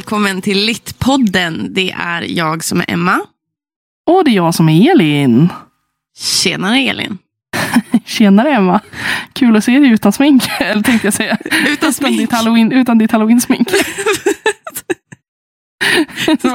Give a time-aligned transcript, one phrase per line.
[0.00, 1.74] välkommen till Littpodden.
[1.74, 3.20] Det är jag som är Emma.
[4.06, 5.48] Och det är jag som är Elin.
[6.18, 7.18] Tjenare Elin.
[8.04, 8.80] Tjenare Emma.
[9.32, 10.42] Kul att se dig utan smink.
[10.60, 11.38] Eller tänkte jag säga.
[11.68, 12.18] Utan smink.
[12.18, 13.68] ditt halloween, utan ditt halloween-smink.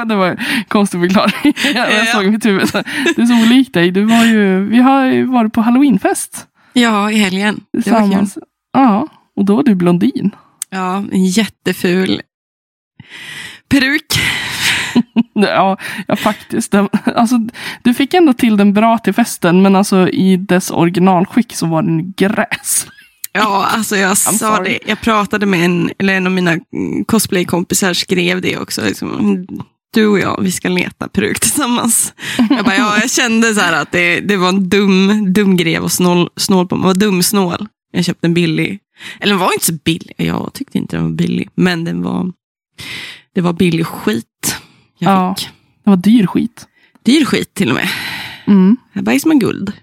[0.07, 0.37] det var en
[0.67, 1.53] konstig förklaring.
[1.75, 2.69] Jag, jag såg mitt huvud.
[3.15, 3.91] Det är så olikt dig.
[3.91, 6.47] Du var ju, vi har ju varit på halloweenfest.
[6.73, 7.61] Ja, i helgen.
[7.73, 7.81] Det.
[7.81, 8.37] Tillsammans.
[8.73, 10.31] Ja, och då var du blondin.
[10.69, 12.21] Ja, en jätteful
[13.69, 14.05] peruk.
[15.33, 16.71] Ja, ja faktiskt.
[16.71, 17.35] Den- Alltså,
[17.83, 21.81] du fick ändå till den bra till festen, men alltså i dess originalskick så var
[21.81, 22.87] den gräs.
[23.31, 24.79] Ja, alltså jag sa det.
[24.85, 26.57] Jag pratade med en, eller en av mina
[27.05, 28.81] cosplaykompisar skrev det också.
[28.85, 29.47] Liksom,
[29.93, 32.13] du och jag, vi ska leta peruk tillsammans.
[32.49, 35.79] Jag bara, ja, jag kände så här att det, det var en dum, dum grej
[35.79, 36.83] och snål, snål på mig.
[36.83, 37.67] Jag var dumsnål.
[37.91, 38.79] Jag köpte en billig,
[39.19, 40.13] eller den var inte så billig.
[40.17, 42.31] Jag tyckte inte den var billig, men den var,
[43.33, 44.55] det var billig skit.
[44.97, 45.35] Jag Ja.
[45.37, 45.49] fick.
[45.83, 46.67] Det var dyr skit.
[47.03, 47.89] Dyr skit till och med.
[48.47, 48.77] Mm.
[49.21, 49.73] Som en guld.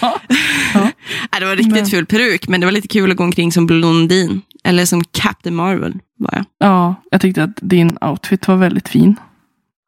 [0.00, 0.20] Ja.
[0.74, 0.92] Nej,
[1.40, 3.66] det var riktigt Men- ful peruk, men det var lite kul att gå omkring som
[3.66, 4.42] blondin.
[4.64, 6.44] Eller som Captain Marvel var jag.
[6.58, 9.16] ja, jag tyckte att din outfit var väldigt fin.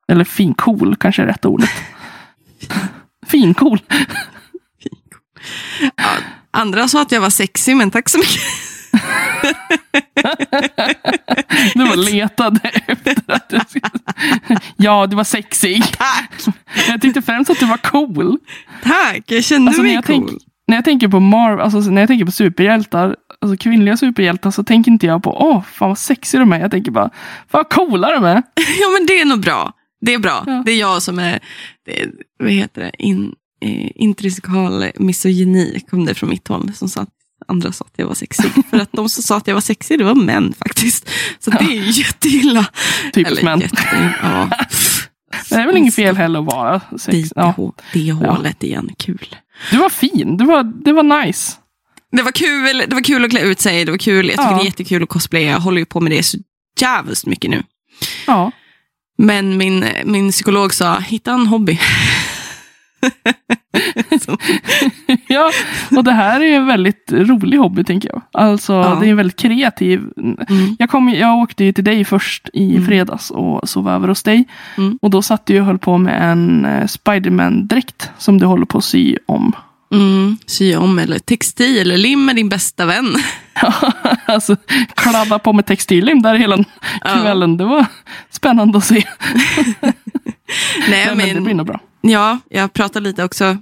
[0.08, 1.70] Eller fin, cool kanske är rätta ordet.
[3.27, 3.78] fin, cool.
[6.50, 8.41] Andra sa att jag var sexig, men tack så mycket.
[11.74, 12.52] Du var letad
[12.86, 14.60] efter att du skulle...
[14.76, 15.82] Ja, du var sexig.
[15.98, 16.54] Tack!
[16.88, 18.38] Jag tyckte främst att du var cool.
[18.82, 20.28] Tack, jag kände Alltså, när, mig jag cool.
[20.28, 24.50] tänk, när jag tänker på Marvel, alltså när jag tänker på superhjältar, alltså kvinnliga superhjältar,
[24.50, 26.60] så tänker inte jag på åh, fan vad sexig de är.
[26.60, 27.10] Jag tänker bara,
[27.48, 28.34] fan vad coola de är.
[28.80, 29.72] Ja, men det är nog bra.
[30.00, 30.44] Det är bra.
[30.46, 30.62] Ja.
[30.66, 31.40] Det är jag som är,
[31.86, 32.06] det,
[32.38, 36.72] vad heter det, In, eh, intrinsikal misogyni kom det från mitt håll.
[36.75, 37.08] Som sa att
[37.48, 38.50] andra sa att jag var sexig.
[38.70, 41.08] För att de som sa att jag var sexig, det var män faktiskt.
[41.38, 42.66] Så det är ju jätteilla.
[43.14, 43.60] Typiskt män.
[43.60, 44.50] jätte- ja.
[45.48, 47.28] Det är väl inget fel heller att vara Det, sex.
[47.36, 47.72] Ja.
[47.92, 49.36] det hålet igen, kul.
[49.70, 51.56] Du var fin, du var, det var nice.
[52.16, 54.26] Det var kul det var kul att klä ut sig, det var kul.
[54.28, 54.56] Jag tycker Ja.
[54.56, 55.50] det är jättekul att cosplaya.
[55.50, 56.38] Jag håller ju på med det så
[56.81, 57.62] jävligt mycket nu.
[58.26, 58.50] Ja.
[59.19, 61.78] Men min, min psykolog sa, hitta en hobby.
[65.28, 65.52] Ja,
[65.97, 68.22] och det här är en väldigt rolig hobby tänker jag.
[68.32, 68.98] Alltså, Ja.
[69.00, 70.00] det är väldigt kreativ.
[70.16, 72.86] mm, Jag, kom, jag åkte ju till dig först i Mm.
[72.86, 74.44] fredags och sov över hos dig.
[74.78, 74.98] Mm.
[75.02, 78.78] Och då satt du och höll på med en eh, Spiderman-dräkt som du håller på
[78.78, 79.52] att sy om.
[79.94, 83.06] mm, sy om eller textil eller lim är din bästa vän.
[84.26, 84.56] alltså,
[84.94, 86.56] kladda på med textillim där hela
[87.04, 87.20] Ja.
[87.22, 87.56] kvällen.
[87.56, 87.86] Det var
[88.31, 89.02] spännande att se.
[90.91, 91.81] Nej, Men, men det blir nog bra.
[92.00, 93.56] ja, jag pratade lite också eh,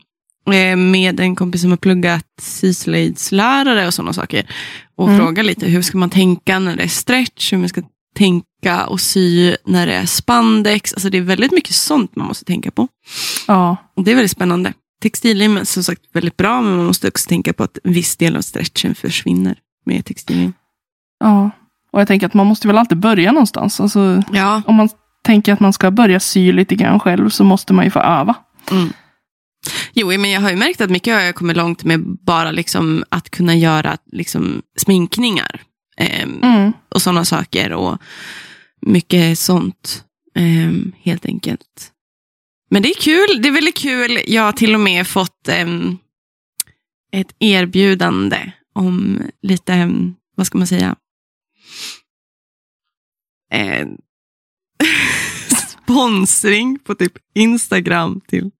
[0.76, 4.46] med en kompis som har pluggat syslöjdslärare och sådana saker.
[4.96, 5.20] Och Mm.
[5.20, 7.82] fråga lite hur ska man tänka när det är stretch, hur man ska
[8.16, 10.94] tänka och sy när det är spandex.
[10.94, 12.88] Alltså det är väldigt mycket sånt man måste tänka på.
[13.46, 14.72] Ja, Och det är väldigt spännande.
[15.02, 18.16] Textillim är som sagt väldigt bra, men man måste också tänka på att en viss
[18.16, 20.52] del av stretchen försvinner med textillim.
[21.24, 21.50] ja.
[21.92, 23.80] Och jag tänker att man måste väl alltid börja någonstans.
[23.80, 24.62] Alltså, Ja.
[24.66, 24.88] om man
[25.24, 28.34] tänker att man ska börja sy lite grann själv så måste man ju få öva.
[28.70, 28.92] Mm.
[29.92, 33.04] Jo, men jag har ju märkt att mycket har jag kommit långt med bara liksom
[33.08, 35.62] att kunna göra liksom sminkningar.
[35.96, 36.72] Ehm, Mm.
[36.88, 37.72] och sådana saker.
[37.72, 37.98] Och
[38.80, 40.04] mycket sånt,
[40.34, 41.92] ehm, helt enkelt.
[42.70, 43.42] Men det är kul.
[43.42, 44.20] Det är väldigt kul.
[44.26, 45.98] Jag har till och med fått ehm,
[47.12, 50.96] ett erbjudande om lite, ehm, vad ska man säga?
[53.52, 53.86] Eh,
[55.84, 58.50] sponsring på typ Instagram till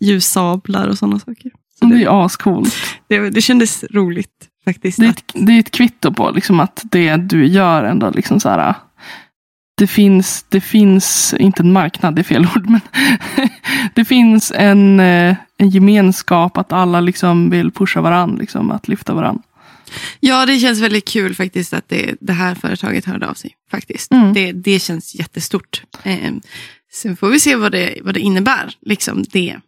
[0.00, 1.50] ljussablar och sådana saker.
[1.78, 2.74] Så Det är det, ju ascoolt.
[3.08, 4.98] det, det kändes roligt faktiskt.
[5.00, 8.40] Det är, ett, det är ett kvitto på liksom att det du gör ändå liksom
[8.40, 8.74] så här.
[9.78, 12.80] Det finns, det finns, inte en marknad, det är fel ord, men
[13.94, 19.14] det finns en, eh, en gemenskap att alla liksom vill pusha varandra, liksom, att lyfta
[19.14, 19.42] varandra.
[20.20, 23.54] Ja, det känns väldigt kul faktiskt att det, det här företaget hörde av sig.
[23.70, 24.12] faktiskt.
[24.12, 24.32] Mm.
[24.32, 25.82] Det, det känns jättestort.
[26.96, 28.74] Sen får vi se vad det, vad det innebär.
[28.86, 29.60] Liksom det,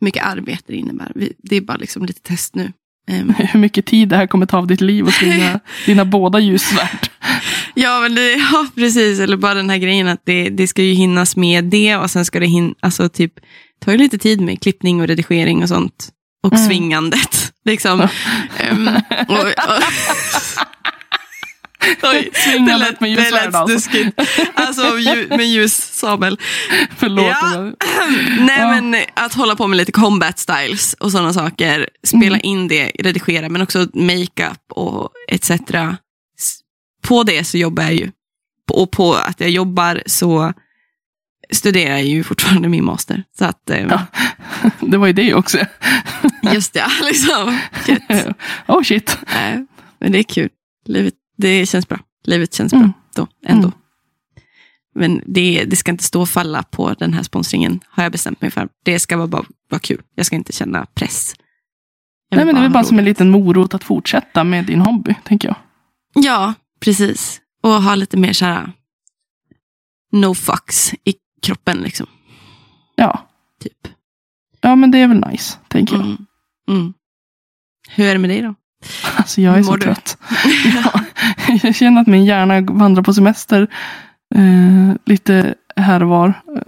[0.00, 1.12] hur mycket arbete det innebär.
[1.14, 2.72] Vi, det är bara liksom lite test nu.
[3.08, 3.16] Eh,
[3.52, 7.08] Hur mycket tid det här kommer ta av ditt liv och dina, dina båda ljussvärd.
[7.74, 9.20] ja, men det, ja, precis.
[9.20, 12.24] Eller bara den här grejen att det, det ska ju hinnas med det och sen
[12.24, 13.32] ska det hinna, alltså typ,
[13.84, 16.08] tar ju lite tid med klippning och redigering och sånt.
[16.44, 16.66] Och Mm.
[16.68, 17.52] svingandet.
[17.64, 18.08] Liksom.
[18.58, 18.88] Ehm,
[19.28, 19.82] och, och,
[22.02, 23.90] Oj, Svingandet med det ljussvärd lät alltså.
[24.54, 26.38] Alltså ju, med ljussabel.
[26.96, 27.26] Förlåt.
[27.26, 27.60] Ja.
[28.40, 28.80] Nej Ja.
[28.80, 31.88] men att hålla på med lite combat styles och sådana saker.
[32.06, 32.40] Spela Mm.
[32.42, 35.50] in det, redigera men också makeup och etc.
[37.02, 38.10] På det så jobbar jag ju.
[38.70, 40.52] Och på att jag jobbar så
[41.52, 43.24] studerar jag ju fortfarande min master.
[43.38, 44.06] Så att, eh, Ja.
[44.80, 45.58] Det var ju det också.
[46.52, 47.58] just det, liksom.
[47.86, 48.26] Gött.
[48.68, 49.18] oh shit.
[49.34, 49.66] Nej,
[50.00, 50.48] men det är kul.
[50.86, 51.98] Livet, det känns bra.
[52.24, 52.84] Livet känns Mm.
[52.88, 53.68] bra då, ändå.
[53.68, 53.78] Mm.
[54.94, 58.40] Men det, det ska inte stå och falla på den här sponsringen, har jag bestämt
[58.40, 58.68] mig för.
[58.84, 60.02] Det ska vara bara vara kul.
[60.14, 61.34] Jag ska inte känna press.
[62.30, 65.14] Nej, men det är väl bara som en liten morot att fortsätta med din hobby,
[65.24, 65.56] tänker jag.
[66.24, 67.40] Ja, precis.
[67.62, 68.72] Och ha lite mer så här
[70.12, 72.06] no fucks i kroppen, liksom.
[72.96, 73.28] Ja.
[73.60, 73.88] Typ.
[74.60, 76.04] ja, men det är väl nice, tänker jag.
[76.04, 76.26] Mm.
[76.68, 76.92] Mm.
[77.88, 78.54] Hur är det med dig då?
[79.16, 79.84] Alltså jag är Hur så mår du?
[79.84, 80.18] trött.
[80.74, 81.01] Ja,
[81.62, 83.66] jag känner att min hjärna vandrar på semester
[84.34, 86.28] eh, lite här och var.
[86.28, 86.62] eh,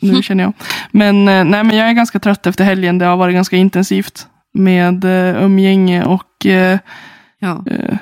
[0.00, 0.52] Nu känner jag.
[0.90, 2.98] Men, eh, nej, men jag är ganska trött efter helgen.
[2.98, 6.78] Det har varit ganska intensivt med eh, umgänge och eh,
[7.38, 7.64] Ja.
[7.70, 7.98] eh,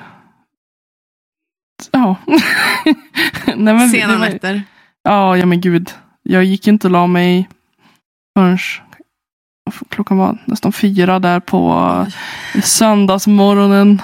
[1.92, 2.16] ja.
[3.56, 4.62] nej, men, Sena nätter.
[5.02, 5.90] Ja, ja men gud.
[6.22, 7.48] Jag gick inte och la mig
[8.34, 8.58] förrän
[9.88, 12.06] klockan var nästan fyra där på
[12.62, 14.02] söndagsmorgonen.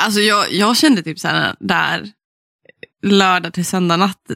[0.00, 2.08] Alltså jag, jag kände typ så här där
[3.02, 4.30] lördag till söndag natt.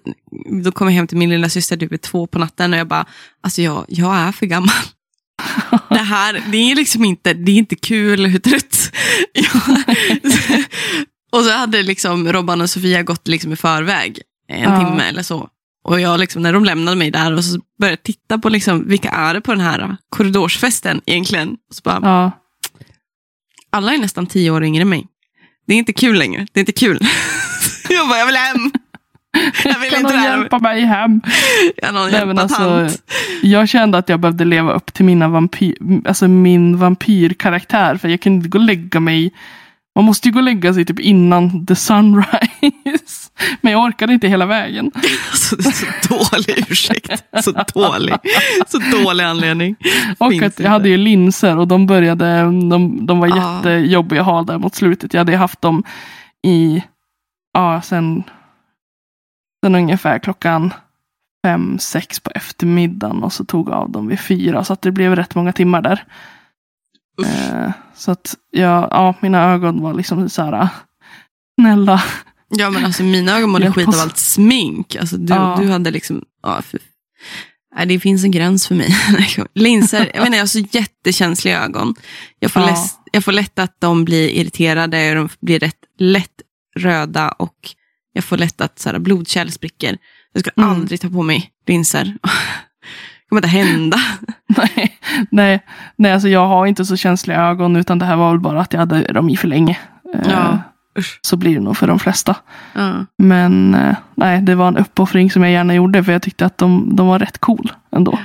[0.65, 2.89] Då kom jag hem till min lilla syster typ vid två på natten och jag
[2.89, 3.07] bara,
[3.41, 4.75] alltså jag, jag är för gammal.
[5.89, 8.93] Det här, det är liksom inte, det är inte kul hur trött
[9.33, 9.63] jag
[11.33, 14.79] Och så hade liksom Robban och Sofia gått liksom i förväg en Ja.
[14.79, 15.49] timme eller så.
[15.85, 18.89] Och jag liksom, när de lämnade mig där och så började jag titta på liksom,
[18.89, 21.49] vilka är det på den här korridorsfesten egentligen.
[21.69, 22.31] Och så bara, Ja,
[23.73, 25.07] alla är nästan tio år yngre än mig.
[25.71, 26.47] Det är inte kul längre.
[26.53, 26.99] Det är inte kul.
[27.89, 28.71] jag bara, jag vill hem.
[29.65, 31.21] Jag vill kan inte någon hjälpa mig hem?
[31.77, 33.03] Jag någon Nej, hjälpa alltså, tant.
[33.43, 37.97] Jag kände att jag behövde leva upp till mina vampyr, alltså min vampyrkaraktär.
[37.97, 39.33] För jag kunde inte gå och lägga mig.
[39.97, 43.31] Man måste ju gå och lägga sig typ innan the sunrise.
[43.61, 44.91] Men jag orkade inte hela vägen.
[45.31, 47.25] Alltså, det är så dålig ursäkt.
[47.45, 48.15] Så dålig.
[48.69, 49.77] Så dålig anledning.
[50.19, 50.69] Och Finns att jag inte.
[50.69, 53.57] hade ju linser och de började, de, de var Ah.
[53.57, 55.15] jättejobbiga att ha där mot slutet.
[55.15, 55.85] Jag hade haft dem
[56.47, 56.83] i,
[57.55, 58.23] ja sen,
[59.65, 60.73] sen ungefär klockan
[61.47, 64.65] fem, sex på eftermiddagen och så tog jag av dem vid fyra.
[64.65, 66.05] Så att det blev rätt många timmar där.
[67.25, 70.69] Eh, så att jag, ja, mina ögon var liksom så här,
[71.61, 72.03] snälla.
[72.49, 74.97] Ja, men alltså mina ögon mådde skit av allt smink.
[74.97, 75.59] Alltså, du, Ja.
[75.61, 76.23] du hade liksom...
[76.43, 76.81] Ja, för,
[77.77, 78.97] nej, det finns en gräns för mig.
[79.55, 81.95] Linser, jag, inte, jag har så jättekänsliga ögon.
[82.39, 82.69] Jag får, Ja.
[82.69, 82.79] lätt,
[83.13, 86.41] jag får lätt att de blir irriterade och de blir rätt lätt
[86.77, 87.57] röda och
[88.13, 89.99] jag får lätt att så här, blodkärl spricker.
[90.33, 90.77] Jag skulle Mm.
[90.77, 92.17] aldrig ta på mig linser.
[93.31, 93.97] Kommer inte hända.
[94.57, 94.99] nej,
[95.31, 95.61] nej,
[95.97, 98.73] nej, alltså jag har inte så känsliga ögon utan det här var väl bara att
[98.73, 99.79] jag hade dem i för länge.
[100.15, 100.59] Eh, Ja.
[101.21, 102.37] Så blir det nog för de flesta.
[102.75, 103.07] Ja.
[103.19, 106.59] Men eh, nej, det var en uppoffring som jag gärna gjorde för jag tyckte att
[106.59, 108.19] de, de var rätt cool ändå.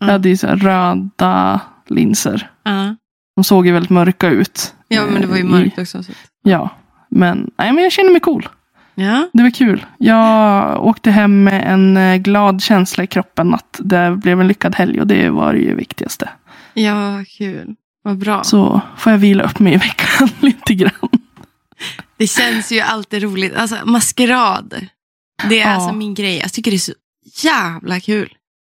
[0.00, 2.50] Jag hade ju så röda linser.
[2.64, 2.96] Ja.
[3.36, 4.74] De såg ju väldigt mörka ut.
[4.88, 6.02] ja, men det var ju eh, mörkt också.
[6.02, 6.12] Så.
[6.42, 6.68] ja,
[7.10, 8.48] men, nej, men jag känner mig cool.
[8.94, 9.28] Ja.
[9.32, 9.86] Det var kul.
[9.98, 14.74] Jag åkte hem med en eh, glad känsla i kroppen att det blev en lyckad
[14.74, 16.28] helg och det var ju det viktigaste.
[16.74, 17.74] ja, kul.
[18.04, 18.44] Vad bra.
[18.44, 21.08] Så får jag vila upp mig i veckan lite grann.
[22.16, 23.56] Det känns ju alltid roligt.
[23.56, 24.74] Alltså maskerad.
[25.48, 25.74] Det är Ja.
[25.74, 26.38] alltså min grej.
[26.38, 26.92] Jag tycker det är så
[27.44, 28.32] jävla kul.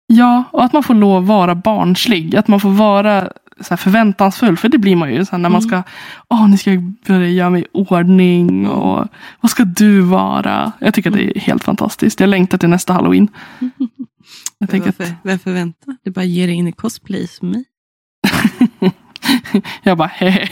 [0.08, 2.36] Ja, och att man får lov att vara barnslig.
[2.36, 4.58] Att man får vara så förväntansfull.
[4.58, 5.70] För det blir man ju så när man Mm.
[5.70, 5.84] ska,
[6.30, 8.68] åh nu ska jag börja göra mig i ordning.
[8.68, 9.08] Och
[9.42, 10.72] vad ska du vara?
[10.80, 12.20] Jag tycker det är helt fantastiskt.
[12.20, 13.28] Jag längtar till nästa halloween.
[14.60, 15.98] Jag tänker att, Varför, varför vänta?
[16.04, 17.64] Du bara ger dig in i cosplay som mig.
[19.84, 20.50] jag bara, hehe.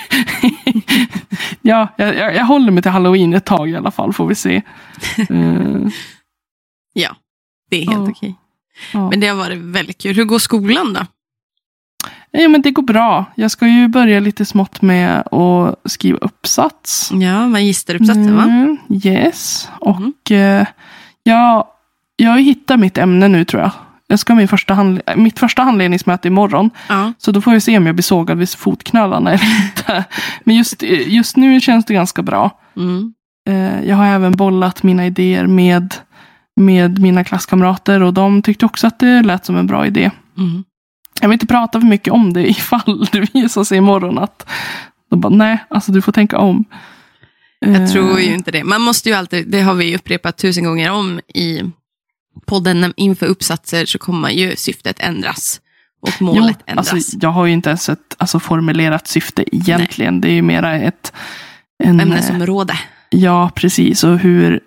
[1.62, 4.36] ja, jag, jag, jag håller mig till halloween ett tag i alla fall, får vi
[4.36, 4.62] se.
[5.30, 5.88] Eh,
[6.94, 7.16] Ja,
[7.70, 8.10] det är helt Ja.
[8.12, 8.36] okej.
[8.94, 9.10] ja.
[9.10, 10.16] Men det har varit väldigt kul.
[10.16, 11.00] Hur går skolan då?
[12.42, 13.26] Ja, men det går bra.
[13.36, 17.12] Jag ska ju börja lite smått med att skriva uppsats.
[17.14, 18.44] Ja, magisteruppsatsen va?
[18.44, 19.70] Mm, yes.
[19.80, 20.14] Och Mhm.
[20.30, 20.68] eh,
[21.24, 21.66] jag,
[22.16, 23.72] jag hittat mitt ämne nu tror jag.
[24.08, 26.70] Jag ska ha min första handle- mitt första handledningsmöte imorgon.
[26.90, 27.14] Ja.
[27.18, 30.04] Så då får vi se om jag blir sågad vid fotknölarna eller inte.
[30.44, 32.60] Men just, just nu känns det ganska bra.
[32.78, 33.14] Mm.
[33.50, 35.94] Eh, jag har även bollat mina idéer med,
[36.56, 40.12] med mina klasskamrater och de tyckte också att det lät som en bra idé.
[40.38, 40.64] Mm.
[41.26, 44.48] Jag vill inte prata för mycket om det ifall det visar sig imorgon att
[45.10, 46.66] de bara, nej, alltså du får tänka om.
[47.60, 48.64] Jag Eh, tror ju inte det.
[48.64, 51.62] Man måste ju alltid, det har vi upprepat tusen gånger om i
[52.46, 52.94] podden.
[52.98, 55.62] Inför uppsatser så kommer ju syftet ändras.
[56.02, 56.94] Och målet jo, ändras.
[56.94, 60.22] Alltså, jag har ju inte ens ett alltså, formulerat syfte egentligen.
[60.22, 61.14] Det är ju mera ett...
[61.84, 62.80] En, eh, Ämnesområde.
[63.10, 64.04] Ja, precis.
[64.04, 64.60] Och hur,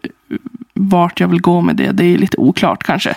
[0.75, 3.17] vart jag vill gå med det, det är lite oklart kanske.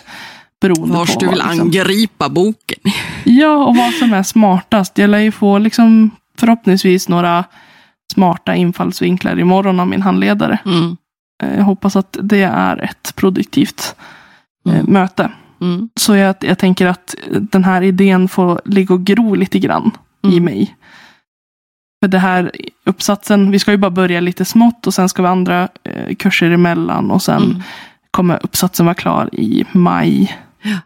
[0.62, 1.62] Beroende Vars på du vill liksom.
[1.62, 2.80] angripa boken.
[3.24, 4.98] Ja, och vad som är smartast.
[4.98, 7.44] Jag lär ju få liksom förhoppningsvis några
[8.14, 10.58] smarta infallsvinklar imorgon av min handledare.
[10.66, 10.98] Mm.
[11.44, 13.96] Eh, Jag hoppas att det är ett produktivt
[14.68, 14.86] eh, Mm.
[14.94, 15.32] möte.
[15.62, 15.90] Mm.
[16.00, 19.92] Så jag, jag tänker att den här idén får ligga och gro lite grann
[20.24, 20.44] i Mm.
[20.44, 20.76] mig.
[22.04, 22.52] För det här
[22.86, 26.52] uppsatsen, vi ska ju bara börja lite smått och sen ska vi andra eh, kurser
[26.52, 27.62] emellan och sen Mm.
[28.12, 30.38] kommer uppsatsen vara klar i maj.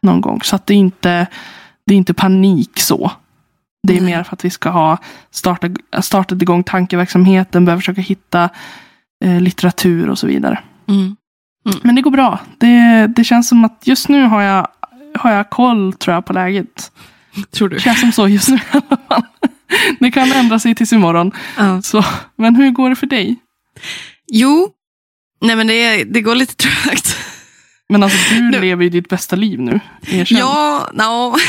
[0.01, 0.41] Någon gång.
[0.41, 1.27] Så att det är inte,
[1.85, 3.11] det är inte panik så.
[3.87, 4.15] Det är Nej.
[4.15, 4.97] mer för att vi ska ha
[5.31, 8.49] startat, startat igång tankeverksamheten, börja försöka hitta
[9.25, 10.59] eh, litteratur och så vidare.
[10.87, 11.15] Mm.
[11.81, 12.39] Men det går bra.
[12.57, 14.67] Det, det känns som att just nu har jag,
[15.15, 16.91] har jag koll tror jag på läget.
[17.51, 17.75] Tror du?
[17.75, 19.23] Det känns som så just nu i alla fall.
[19.99, 21.31] Det kan ändra sig tills imorgon.
[21.57, 21.81] Ja.
[21.81, 22.05] Så,
[22.35, 23.35] men hur går det för dig?
[24.31, 24.69] Jo,
[25.41, 27.17] nej men det, det går lite trögt.
[27.89, 29.79] Men alltså du Nu- lever ju ditt bästa liv nu.
[30.07, 30.37] Erkänn.
[30.37, 31.35] Ja, no.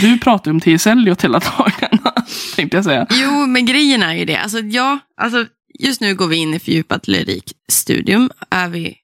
[0.00, 0.86] Du pratar ju om T.S.
[0.86, 2.12] Eliot hela dagarna.
[2.56, 3.06] Tänkte jag säga.
[3.10, 4.36] Jo, men grejen är ju det.
[4.36, 5.46] Alltså, ja, alltså,
[5.78, 8.30] just nu går vi in i fördjupat lyrikstudium.
[8.50, 8.96] Är vi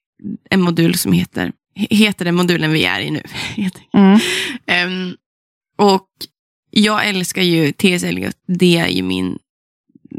[0.49, 3.21] en modul som heter, heter den modulen vi är i nu.
[3.93, 4.19] Mm.
[4.67, 5.13] Ehm,
[5.77, 6.07] och
[6.71, 8.03] jag älskar ju T.S.
[8.03, 8.35] Eliot.
[8.59, 9.37] Det är ju min,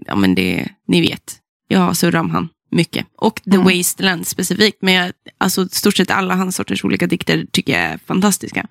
[0.07, 1.37] ja men det, ni vet.
[1.69, 3.06] Jag surrar om han mycket.
[3.16, 3.64] Och The Mm.
[3.78, 4.78] Wasteland specifikt.
[4.82, 8.66] Men jag, alltså stort sett alla hans sorters olika dikter tycker jag är fantastiska.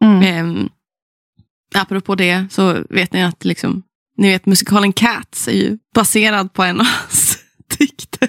[0.00, 0.46] Mm.
[0.46, 0.68] Um,
[1.74, 3.82] apropå det så vet ni att liksom,
[4.16, 7.38] ni vet musikalen Cats är ju baserad på en av hans
[7.78, 8.28] dikter.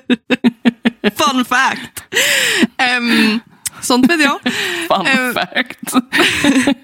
[1.15, 2.03] Fun fact!
[2.77, 3.39] Ehm,
[3.81, 4.39] sånt vet jag.
[4.87, 5.33] Fun Eh.
[5.33, 5.93] fact.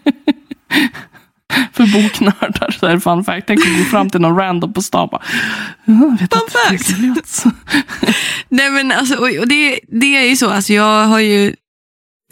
[1.75, 3.47] För boknördar så är det fun fact.
[3.47, 5.21] Tänk att gå fram till någon random på stan och bara,
[5.85, 6.87] "Ja, jag vet Fun fact.
[6.87, 6.97] T.S.
[6.97, 7.55] Eliot."
[8.49, 11.55] Nej men alltså, och det, det är ju så, alltså jag har ju,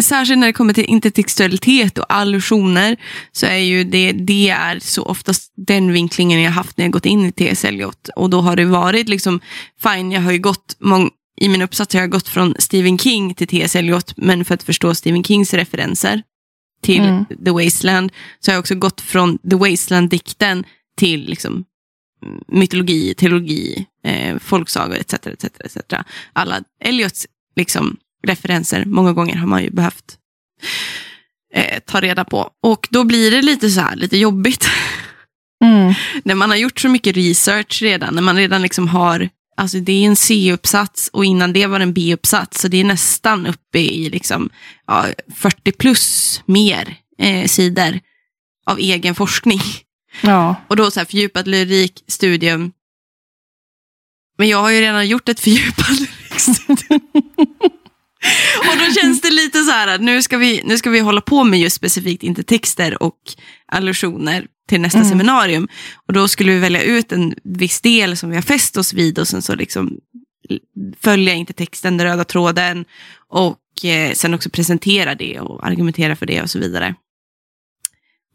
[0.02, 2.98] särskilt när det kommer till intertextualitet och allusioner,
[3.32, 7.06] så är ju det, det är så oftast den vinklingen jag haft när jag gått
[7.06, 7.66] in i T.S.
[7.66, 8.10] Eliot.
[8.16, 9.40] Och då har det varit liksom,
[9.84, 11.10] fine, jag har ju gått, mång,
[11.42, 13.76] i min uppsats har jag gått från Stephen King till T.S.
[13.76, 16.22] Eliot, men för att förstå Stephen Kings referenser
[16.84, 17.26] till Mm.
[17.46, 20.64] The Wasteland, så har jag också gått från The Wasteland-dikten
[20.98, 21.66] till liksom,
[22.48, 25.14] mytologi, teologi, eh, folksagor etc.
[25.14, 25.78] etc, etc.
[26.34, 27.98] Alla Eliots liksom,
[28.28, 30.18] referenser, många gånger har man ju behövt
[31.54, 32.50] eh, ta reda på.
[32.64, 34.68] Och då blir det lite så här, lite jobbigt.
[35.64, 35.94] Mm.
[36.24, 39.92] när man har gjort så mycket research redan, när man redan liksom har, alltså det
[39.92, 43.80] är en C-uppsats och innan det var det en B-uppsats, så det är nästan uppe
[43.80, 44.50] i liksom,
[44.88, 45.06] ja,
[45.36, 48.00] 40 plus mer eh, sidor
[48.66, 49.62] av egen forskning.
[50.22, 50.56] Ja.
[50.68, 52.72] Och då så här fördjupat lyrik, studium.
[54.38, 57.02] Men jag har ju redan gjort ett fördjupat lyrikstudium.
[58.60, 61.22] och då känns det lite så här att nu ska, vi, nu ska vi hålla
[61.22, 63.20] på med just specifikt intertexter och
[63.74, 65.10] allusioner till nästa Mm.
[65.10, 65.68] seminarium.
[66.08, 69.20] Och då skulle vi välja ut en viss del som vi har fäst oss vid
[69.20, 69.98] och sen så liksom
[71.00, 72.86] följa intertexten, den röda tråden
[73.28, 76.96] och eh, sen också presentera det och argumentera för det och så vidare.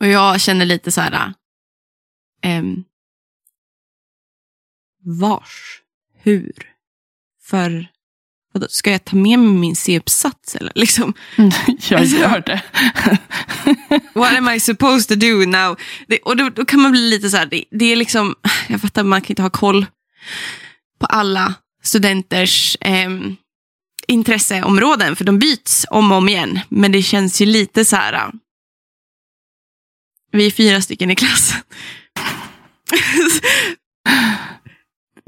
[0.01, 1.33] Och jag känner lite så här,
[2.43, 2.85] ehm,
[5.21, 5.83] vars,
[6.23, 6.53] hur,
[7.43, 7.89] för,
[8.59, 11.15] vadå, ska jag ta med mig min C-uppsats eller liksom,
[11.89, 12.63] Jag Alltså- gör det.
[14.15, 15.77] what am I supposed to do now?
[16.07, 18.35] Det, och då, då kan man bli lite så här, det, det är liksom,
[18.69, 19.87] jag fattar man kan inte ha koll
[21.01, 23.37] på alla studenters ehm,
[24.09, 26.61] intresseområden, för de byts om och om igen.
[26.69, 28.33] Men det känns ju lite så här, ah,
[30.33, 31.61] vi är fyra stycken i klassen.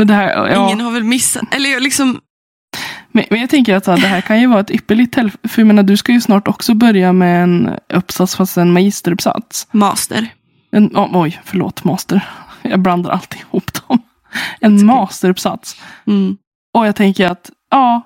[0.09, 0.67] Här, ja.
[0.67, 2.21] Ingen har väl missat, eller liksom,
[3.13, 5.49] men, men jag tänker att så det här kan ju vara ett ypperligt tillfälle.
[5.49, 9.69] För jag menar, du ska ju snart också börja med en uppsats, fast en magisteruppsats.
[9.71, 10.29] master.
[10.73, 12.29] En, oh, oj, förlåt, master.
[12.63, 14.03] Jag blandar alltid ihop dem.
[14.61, 15.77] En masteruppsats.
[16.07, 16.37] Mm.
[16.75, 18.03] Och jag tänker att, ja,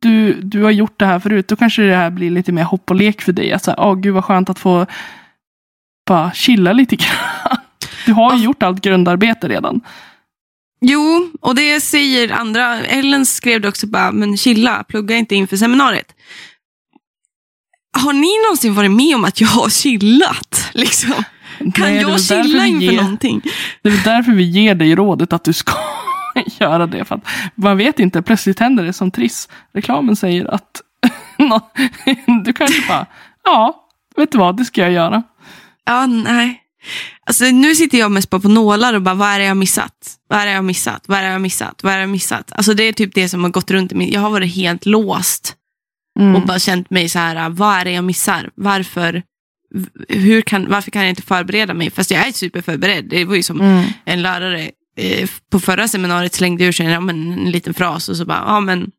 [0.00, 1.48] du, du har gjort det här förut.
[1.48, 3.52] Då kanske det här blir lite mer hopp och lek för dig.
[3.52, 4.86] Att säga, åh gud vad skönt att få
[6.08, 7.10] bara chilla lite grann.
[8.06, 8.44] Du har ju Ja.
[8.44, 9.80] gjort allt grundarbete redan.
[10.86, 12.80] Jo, och det säger andra.
[12.80, 16.14] Ellen skrev det också bara, men chilla, plugga inte inför seminariet.
[17.98, 20.70] Har ni någonsin varit med om att jag har chillat?
[20.74, 21.12] Liksom?
[21.58, 23.42] Kan Nej, jag chilla inför ger- någonting?
[23.82, 25.72] Det är därför vi ger dig rådet att du ska
[26.60, 27.04] göra det.
[27.04, 27.20] För
[27.54, 29.48] man vet inte, plötsligt händer det som Triss.
[29.74, 30.80] Reklamen säger att
[32.44, 33.06] du kanske bara,
[33.44, 33.86] ja,
[34.16, 35.22] vet du vad, det ska jag göra.
[35.84, 36.60] Ja, nej.
[37.26, 39.54] Alltså, nu sitter jag mest bara på nålar och bara, vad är det jag har
[39.54, 39.92] missat?
[40.28, 41.02] Vad är det jag har missat?
[41.08, 41.82] Vad är det jag missat?
[41.82, 42.52] Vad är det jag missat?
[42.52, 44.10] Alltså, det är typ det som har gått runt i min...
[44.12, 45.54] Jag har varit helt låst
[46.20, 46.36] Mm.
[46.36, 48.50] och bara känt mig så här, vad är det jag missar?
[48.54, 49.22] Varför?
[50.08, 51.90] Hur kan, varför kan jag inte förbereda mig?
[51.90, 53.04] Fast jag är superförberedd.
[53.08, 53.84] Det var ju som Mm.
[54.04, 58.16] en lärare eh, på förra seminariet slängde ur sig ja, men, en liten fras och
[58.16, 58.90] så bara, ja men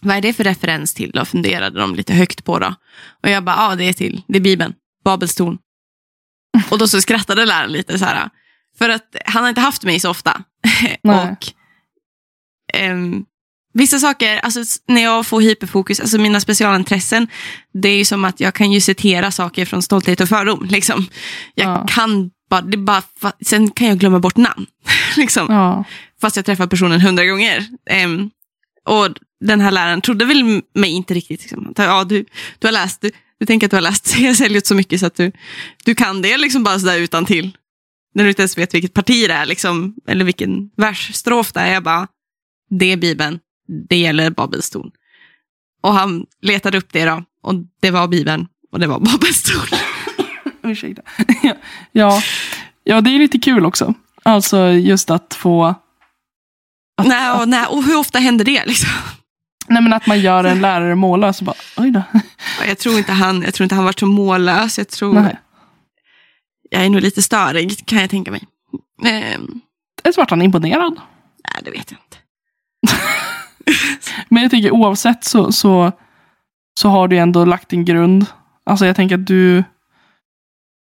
[0.00, 1.24] vad är det för referens till då?
[1.24, 2.74] Funderade de lite högt på då.
[3.22, 4.72] Och jag bara, ja det är till, det är Bibeln,
[5.04, 5.58] Babels torn.
[6.70, 8.28] Och då så skrattade läraren lite så här.
[8.78, 10.42] För att han har inte haft mig så ofta.
[11.02, 11.46] Och
[12.74, 13.24] ehm,
[13.72, 17.28] Vissa saker, alltså när jag får hyperfokus, alltså mina specialintressen,
[17.72, 20.64] det är ju som att jag kan ju citera saker från Stolthet och fördom.
[20.70, 21.06] Liksom.
[21.54, 21.86] Jag Ja.
[21.88, 23.02] kan bara, det bara,
[23.46, 24.66] sen kan jag glömma bort namn.
[25.16, 25.46] liksom.
[25.54, 25.84] Ja.
[26.20, 27.66] Fast jag träffat personen hundra gånger.
[27.90, 28.30] Ehm,
[28.88, 29.08] och
[29.40, 31.40] den här läraren trodde väl mig inte riktigt.
[31.40, 31.74] Liksom.
[31.76, 32.24] Ja, du,
[32.58, 34.16] du har läst, du, du tänker att du har läst.
[34.42, 35.32] Eliot så mycket så att du,
[35.84, 37.56] du kan det liksom bara sådär utan till.
[38.14, 41.72] När du inte ens vet vilket parti det är, liksom, eller vilken versstrof det är.
[41.72, 42.08] Jag bara,
[42.70, 43.38] det är Bibeln,
[43.88, 44.90] det gäller Babels torn.
[45.82, 49.78] Och han letade upp det då, och det var Bibeln, och det var Babels torn.
[50.70, 51.02] Ursäkta.
[51.92, 52.22] ja.
[52.84, 53.94] ja, det är lite kul också.
[54.22, 55.64] Alltså just att få...
[56.96, 58.66] Att, nej, och, nej, och hur ofta händer det?
[58.66, 58.90] Liksom?
[59.68, 62.02] Nej, men att man gör en lärare måla så bara, oj då.
[62.66, 64.78] Jag tror inte han, jag tror inte han var så mållös.
[64.78, 65.38] Jag tror, Nej.
[66.70, 68.42] jag är nog lite störig kan jag tänka mig.
[69.04, 69.60] Ehm,
[70.04, 70.94] Eller så vart han imponerad.
[71.44, 72.16] nej, det vet jag inte.
[74.28, 75.92] Men jag tänker oavsett så, så,
[76.80, 78.26] så har du ändå lagt en grund.
[78.64, 79.64] Alltså jag tänker att du,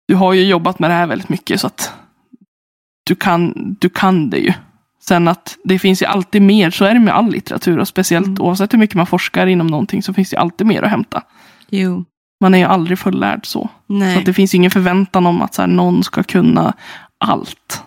[0.08, 1.93] du har ju jobbat med det här väldigt mycket så att
[3.03, 4.53] du kan, du kan det ju.
[5.07, 8.25] Sen att det finns ju alltid mer, så är det med all litteratur och speciellt
[8.27, 8.41] Mm.
[8.41, 11.24] oavsett hur mycket man forskar inom någonting så finns det alltid mer att hämta.
[11.70, 12.05] Jo,
[12.42, 13.70] Man är ju aldrig fullärd så.
[13.87, 16.74] Så nej, att det finns ingen förväntan om att så här, någon ska kunna
[17.18, 17.83] allt.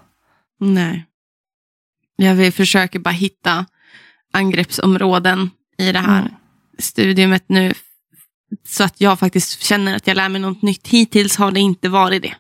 [0.61, 1.07] nej.
[2.16, 3.66] Jag försöka bara hitta
[4.33, 6.33] angreppsområden i det här Mm.
[6.79, 7.72] studiumet nu.
[8.66, 10.88] Så att jag faktiskt känner att jag lär mig något nytt.
[10.88, 12.35] Hittills har det inte varit det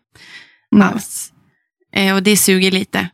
[0.70, 0.88] Nej.
[0.88, 1.32] alls.
[1.92, 3.08] Eh, och det suger lite.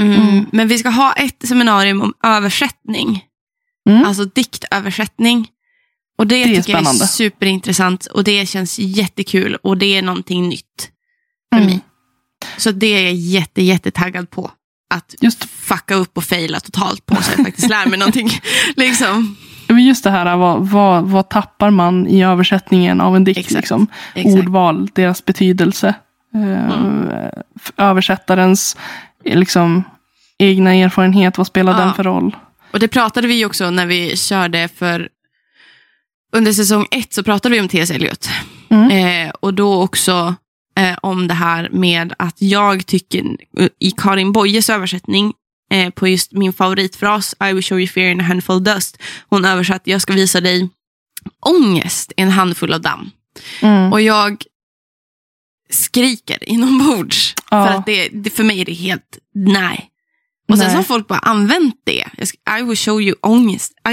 [0.00, 0.12] Mm.
[0.28, 0.46] Mm.
[0.52, 3.24] Men vi ska ha ett seminarium om översättning.
[3.90, 4.04] Mm.
[4.04, 5.48] Alltså diktöversättning.
[6.18, 7.06] Och det, Det tycker jag är spännande.
[7.06, 10.90] superintressant och det känns jättekul och det är någonting nytt
[11.52, 11.70] för Mm.
[11.70, 11.80] mig.
[12.56, 14.50] Så det är jag jätte, jättetaggad på.
[14.94, 18.30] Att Just, fucka upp och faila totalt på så jag faktiskt lär mig någonting.
[18.76, 19.36] Liksom.
[19.68, 23.38] men just det här, vad, vad, vad tappar man i översättningen av en dikt?
[23.38, 23.54] Exakt.
[23.56, 23.86] Liksom?
[24.14, 24.34] Exakt.
[24.38, 25.94] Ordval, deras betydelse.
[26.34, 27.28] Eh,
[27.60, 28.76] f- Översättarens
[29.24, 29.84] liksom,
[30.38, 31.78] egna erfarenhet, vad spelar Ja.
[31.78, 32.36] den för roll?
[32.70, 35.08] Och det pratade vi ju också när vi körde för
[36.32, 37.90] under säsong ett så pratade vi om T.S.
[37.90, 38.28] Eliot.
[38.70, 38.90] Mm.
[39.26, 40.34] Eh, och då också
[40.78, 43.24] eh, om det här med att jag tycker
[43.78, 45.32] i Karin Boyes översättning
[45.70, 48.98] eh, på just min favoritfras I will show you fear in a handful dust.
[49.28, 50.68] Hon översatt jag ska visa dig
[51.40, 53.10] ångest i en handfull av damm.
[53.62, 53.92] Mm.
[53.92, 54.44] Och jag
[55.70, 57.33] skriker inombords.
[57.56, 57.66] Ja.
[57.66, 59.90] För att det, det, för mig är det helt nej.
[60.48, 60.70] Och sen Nej.
[60.70, 62.04] så har folk bara använt det.
[62.58, 63.72] I will show you ångest.
[63.88, 63.92] I,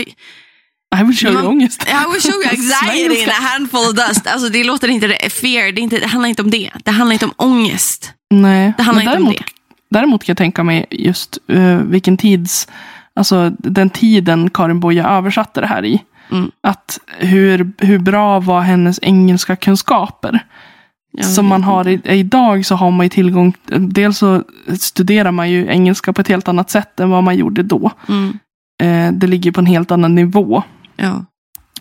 [1.00, 1.88] I will show Man- you ångest.
[1.88, 4.28] I will show you anxiety in a handful of dust.
[4.28, 6.72] Alltså det låter inte, det- fear, det, inte, det handlar inte om det.
[6.84, 8.14] Det handlar inte om ångest.
[8.30, 9.46] Nej, Det handlar men inte om däremot,
[9.90, 12.68] däremot kan jag tänka mig just uh, vilken tids,
[13.16, 16.04] alltså den tiden Karin Boye översatte det här i.
[16.32, 16.52] Mm.
[16.64, 20.46] Att hur, hur bra var hennes engelska kunskaper?
[21.22, 24.44] Som man har i, idag så har man ju tillgång, dels så
[24.80, 27.92] studerar man ju engelska på ett helt annat sätt än vad man gjorde då.
[28.10, 28.40] Mm,
[28.84, 30.64] Eh, det ligger på en helt annan nivå.
[30.96, 31.26] ja.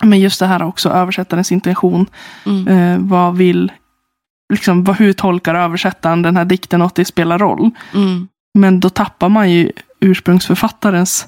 [0.03, 2.07] Men just det här också, översättarens intention.
[2.47, 3.73] Mm, Eh, vad vill,
[4.53, 7.71] liksom, vad, hur tolkar översättaren den här dikten och att det spelar roll?
[7.95, 11.27] mm, Men då tappar man ju ursprungsförfattarens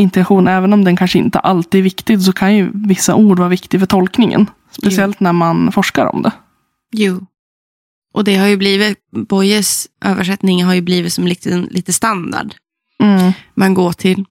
[0.00, 0.48] intention.
[0.48, 3.78] Även om den kanske inte alltid är viktig så kan ju vissa ord vara viktiga
[3.80, 4.46] för tolkningen.
[4.70, 6.32] Speciellt när man forskar om det.
[6.92, 7.26] Jo.
[8.14, 12.54] Och det har ju blivit, Boyes översättning har ju blivit som lite, lite standard.
[13.54, 14.24] Man går till.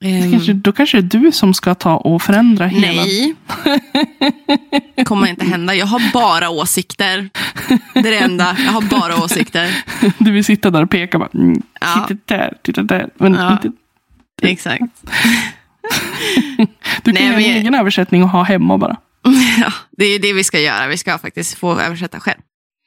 [0.00, 3.02] Det Ehm, Kanske, då kanske det är du som ska ta och förändra hela.
[3.02, 3.34] nej.
[5.04, 5.74] kommer inte hända.
[5.74, 7.30] Jag har bara åsikter.
[7.94, 8.56] Det är det enda.
[8.64, 9.84] Jag har bara åsikter.
[10.18, 12.04] Du vill sitta där och peka bara, mm, Ja.
[12.08, 13.10] titta där, titta där.
[13.18, 13.52] Men Ja.
[13.52, 13.72] inte,
[14.42, 14.82] Exakt.
[17.02, 18.96] du kan Nej, göra en jag- egen översättning och ha hemma bara.
[19.60, 20.86] Ja, det är det vi ska göra.
[20.88, 22.40] Vi ska faktiskt få översätta själv.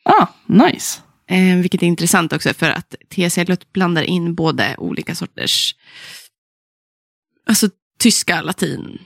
[0.05, 0.99] Ah, nice.
[1.29, 3.37] Eh, vilket är intressant också för att T.S.
[3.37, 5.75] Eliot blandar in både olika sorters,
[7.47, 8.97] alltså tyska, latin,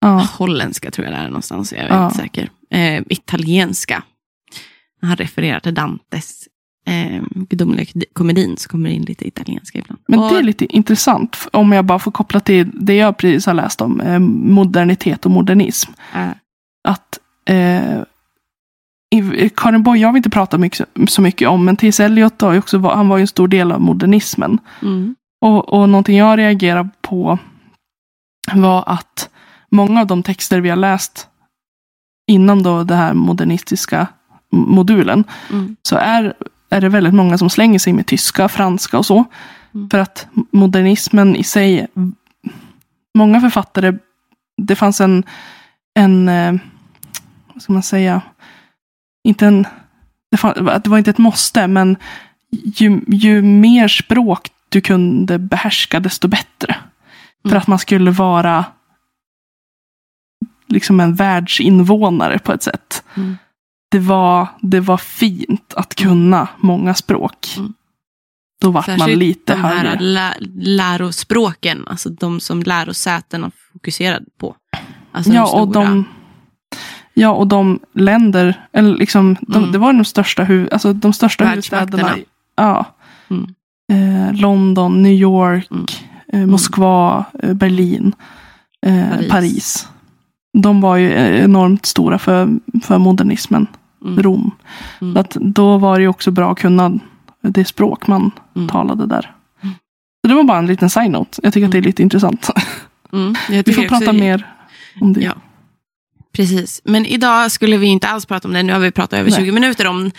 [0.00, 0.28] Ja.
[0.38, 2.04] holländska tror jag det är någonstans, jag är Ja.
[2.06, 2.50] inte säker.
[2.70, 4.02] Eh, italienska.
[5.02, 6.48] Han refererar till Dantes
[6.86, 10.00] eh, gudomliga komedin så kommer det in lite italienska ibland.
[10.08, 13.46] Men Och- det är lite intressant, om jag bara får koppla till det jag precis
[13.46, 15.92] har läst om, eh, modernitet och modernism.
[16.86, 18.02] Att eh,
[19.56, 22.00] Karin Boye har vi inte pratat mycket, så mycket om, men T.S.
[22.00, 24.58] Eliot har också, han var ju en stor del av modernismen.
[24.82, 27.38] mm, Och, och någonting jag reagerar på
[28.54, 29.28] var att
[29.70, 31.28] många av de texter vi har läst
[32.26, 34.06] inom då det här modernistiska
[34.50, 36.34] modulen mm, så är,
[36.70, 39.24] är det väldigt många som slänger sig med tyska, franska och så.
[39.74, 39.90] Mm.
[39.90, 41.86] För att modernismen i sig,
[43.14, 43.92] många författare,
[44.56, 45.24] det fanns en,
[45.94, 46.54] en eh,
[47.56, 48.22] vad ska man säga,
[49.24, 49.66] inte en,
[50.82, 51.96] det, var inte ett måste, men
[52.50, 56.76] ju, ju mer språk du kunde behärska, desto bättre.
[57.42, 57.58] För Mm.
[57.58, 58.64] att man skulle vara
[60.68, 63.04] liksom en världsinvånare på ett sätt.
[63.14, 63.36] Mm.
[63.90, 67.54] Det, var, det var fint att kunna många språk.
[67.56, 67.74] Mm.
[68.60, 70.00] Då vart man lite de här högre.
[70.00, 74.56] lä lärospråken, alltså de som lärosätena fokuserade på.
[75.12, 75.84] Alltså Ja de och, stora.
[75.84, 76.04] de,
[77.18, 79.72] ja, och de länder, eller liksom, de, Mm.
[79.72, 82.16] det var de största, hu, alltså de största huvudstäderna.
[82.56, 82.84] Ja.
[83.30, 83.54] Mm.
[83.92, 85.86] Eh, London, New York, Mm.
[86.32, 88.12] eh, Moskva, eh, Berlin,
[88.86, 89.28] eh, Paris.
[89.30, 89.88] Paris.
[90.58, 91.12] De var ju
[91.44, 92.48] enormt stora för,
[92.82, 93.66] för modernismen.
[94.04, 94.22] Mm.
[94.22, 94.50] Rom.
[95.00, 95.14] Mm.
[95.14, 96.92] Så att då var det ju också bra att kunna
[97.42, 98.68] det språk man Mm.
[98.68, 99.32] talade där.
[100.22, 101.40] Så det var bara en liten side-note.
[101.42, 102.50] Jag tycker att det är lite intressant.
[103.12, 103.34] Mm.
[103.48, 104.46] Vi får prata mer
[105.00, 105.20] om det.
[105.20, 105.32] Ja.
[106.36, 108.62] Precis, men idag skulle vi inte alls prata om det.
[108.62, 109.40] Nu har vi pratat över Nej.
[109.40, 110.10] 20 minuter om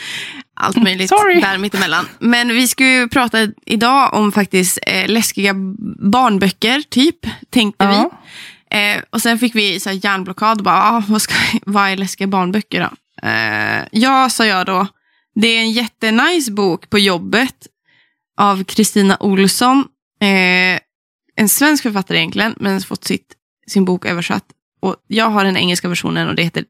[0.53, 1.41] allt möjligt Sorry.
[1.41, 2.07] där mittemellan.
[2.19, 5.53] Men vi ska ju prata idag om faktiskt eh, läskiga
[6.11, 7.95] barnböcker, typ, tänkte vi.
[7.95, 8.11] Ja.
[8.77, 10.63] Eh, och sen fick vi så här hjärnblockad.
[10.63, 11.33] Bara, ah, vad, ska,
[11.65, 12.89] vad är läskiga barnböcker då?
[13.27, 14.87] Eh, ja, sa jag då.
[15.35, 17.67] Det är en jättenice bok på jobbet
[18.37, 19.83] av Kristina Olsson.
[20.21, 20.79] Eh,
[21.35, 23.33] en svensk författare egentligen, men fått sitt,
[23.67, 24.43] sin bok översatt.
[24.79, 26.65] Och jag har den engelska versionen och det heter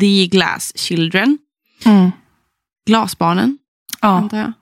[0.00, 1.38] The Glass Children.
[1.84, 2.10] Mm.
[2.86, 3.58] Glasbarnen,
[4.00, 4.46] Ja, antar jag.
[4.46, 4.52] På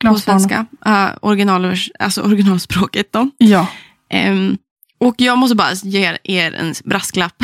[0.00, 0.40] glasbarnen.
[0.40, 0.66] svenska.
[0.86, 3.30] Uh, originalvers- alltså originalspråket då.
[3.38, 3.66] Ja.
[4.10, 4.58] Ehm,
[4.98, 7.34] och jag måste bara ge er en brasklapp.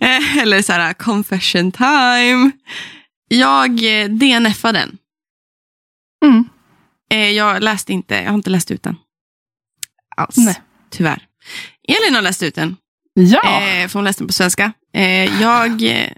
[0.00, 2.50] Eh, Eller så här, confession time.
[3.28, 3.70] Jag
[4.02, 4.98] eh, DNFade den.
[6.24, 6.48] Mm.
[7.10, 8.96] Eh, jag läste inte, jag har inte läst ut den.
[10.16, 10.36] Alls.
[10.36, 10.60] Nej.
[10.90, 11.26] Tyvärr.
[11.88, 12.76] Elin har läst ut den.
[13.14, 13.40] Ja.
[13.44, 14.72] Eh, för hon läste den på svenska.
[14.92, 16.10] Eh, jag, eh,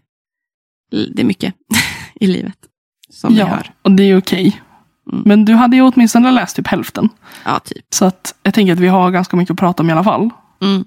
[0.90, 1.54] det är mycket
[2.14, 2.58] i livet.
[3.08, 3.46] Som ja.
[3.46, 3.72] hör.
[3.82, 4.62] Och det är okej.
[5.12, 5.22] Mm.
[5.26, 7.08] Men du hade ju åtminstone läst typ hälften.
[7.44, 7.84] Ja, typ.
[7.90, 10.30] Så att jag tänker att vi har ganska mycket att prata om i alla fall.
[10.62, 10.84] Mm.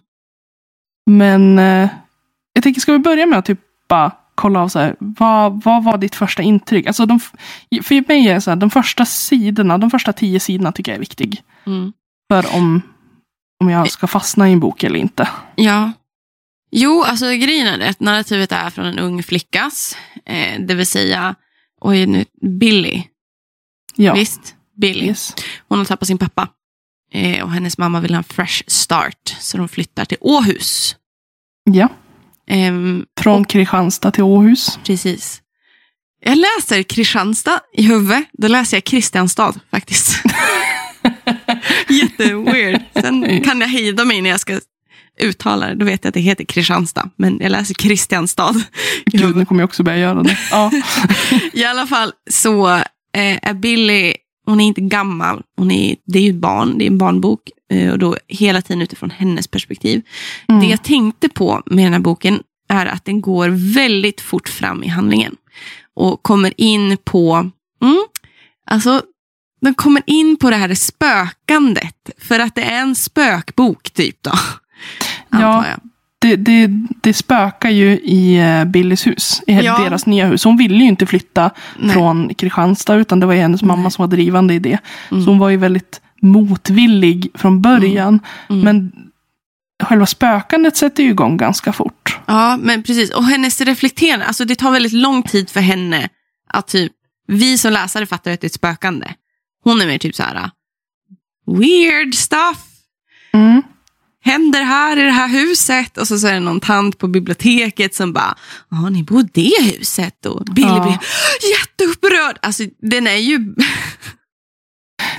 [1.09, 1.89] Men eh,
[2.53, 5.83] jag tänker, ska vi börja med att typ bara kolla av så här, vad, vad
[5.83, 6.87] var ditt första intryck?
[6.87, 7.19] Alltså de,
[7.83, 10.99] för mig är så här, de första sidorna, de första tio sidorna tycker jag är
[10.99, 11.43] viktig.
[11.65, 11.93] Mm.
[12.31, 12.81] För om,
[13.59, 15.29] om jag ska fastna i en bok eller inte.
[15.55, 15.91] Ja.
[16.71, 21.35] Jo, alltså grejen är att narrativet är från en ung flickas, eh, det vill säga,
[21.81, 22.25] oj nu,
[22.59, 23.03] Billy.
[23.95, 24.13] Ja.
[24.13, 24.55] Visst?
[24.81, 25.05] Billy.
[25.05, 25.33] Yes.
[25.67, 26.47] Hon har tappat sin pappa.
[27.13, 30.95] Eh, och hennes mamma vill ha en fresh start, så de flyttar till Åhus.
[31.71, 31.89] Ja.
[32.47, 34.79] Ehm, Från Kristianstad till Åhus.
[34.83, 35.41] precis.
[36.21, 40.23] Jag läser Kristianstad i huvudet, då läser jag Kristianstad faktiskt.
[41.89, 42.81] Jätteweird.
[42.93, 44.59] Sen kan jag hejda mig när jag ska
[45.19, 45.75] uttala det.
[45.75, 48.55] Då vet jag att det heter Kristianstad, men jag läser Kristianstad.
[49.05, 50.37] Gud, nu kommer jag också börja göra det.
[50.51, 50.71] Ja.
[51.53, 52.83] I alla fall så eh,
[53.41, 54.13] är Billy,
[54.45, 57.39] hon är inte gammal, hon är, det är ju ett barn, det är en barnbok.
[57.71, 60.01] Eh, och då hela tiden utifrån hennes perspektiv.
[60.47, 60.61] Mm.
[60.61, 64.83] Det jag tänkte på med den här boken är att den går väldigt fort fram
[64.83, 65.35] i handlingen.
[65.95, 67.51] Och kommer in på,
[67.81, 68.05] mm,
[68.65, 69.01] alltså
[69.61, 72.09] den kommer in på det här spökandet.
[72.17, 74.31] För att det är en spökbok typ då.
[75.29, 75.79] Antar jag.
[76.21, 76.67] Det, det,
[77.01, 79.77] det spökar ju i eh, Billys hus, i Ja.
[79.83, 80.43] deras nya hus.
[80.43, 81.93] Hon ville ju inte flytta Nej.
[81.93, 83.91] från Kristianstad, utan det var ju hennes mamma Nej.
[83.91, 84.77] som var drivande i det.
[85.11, 85.23] Mm.
[85.23, 88.19] Så hon var ju väldigt motvillig från början.
[88.49, 88.61] Mm.
[88.61, 88.91] Men
[89.83, 92.19] själva spökandet sätter ju igång ganska fort.
[92.25, 93.09] Ja, men precis.
[93.11, 96.09] Och hennes reflekterande, alltså det tar väldigt lång tid för henne
[96.47, 96.91] att typ,
[97.27, 99.07] vi som läsare fattar att det är ett spökande.
[99.63, 100.49] Hon är mer typ så här,
[101.47, 102.65] weird stuff
[103.33, 103.63] Mm.
[104.25, 105.97] Händer här i det här huset.
[105.97, 108.35] Och så, så är det någon tant på biblioteket som bara,
[108.69, 110.25] ja ni bor i det huset.
[110.25, 110.83] Och Billy Ja.
[110.83, 110.99] blir
[111.59, 112.37] jätteupprörd.
[112.41, 113.37] Alltså den är ju,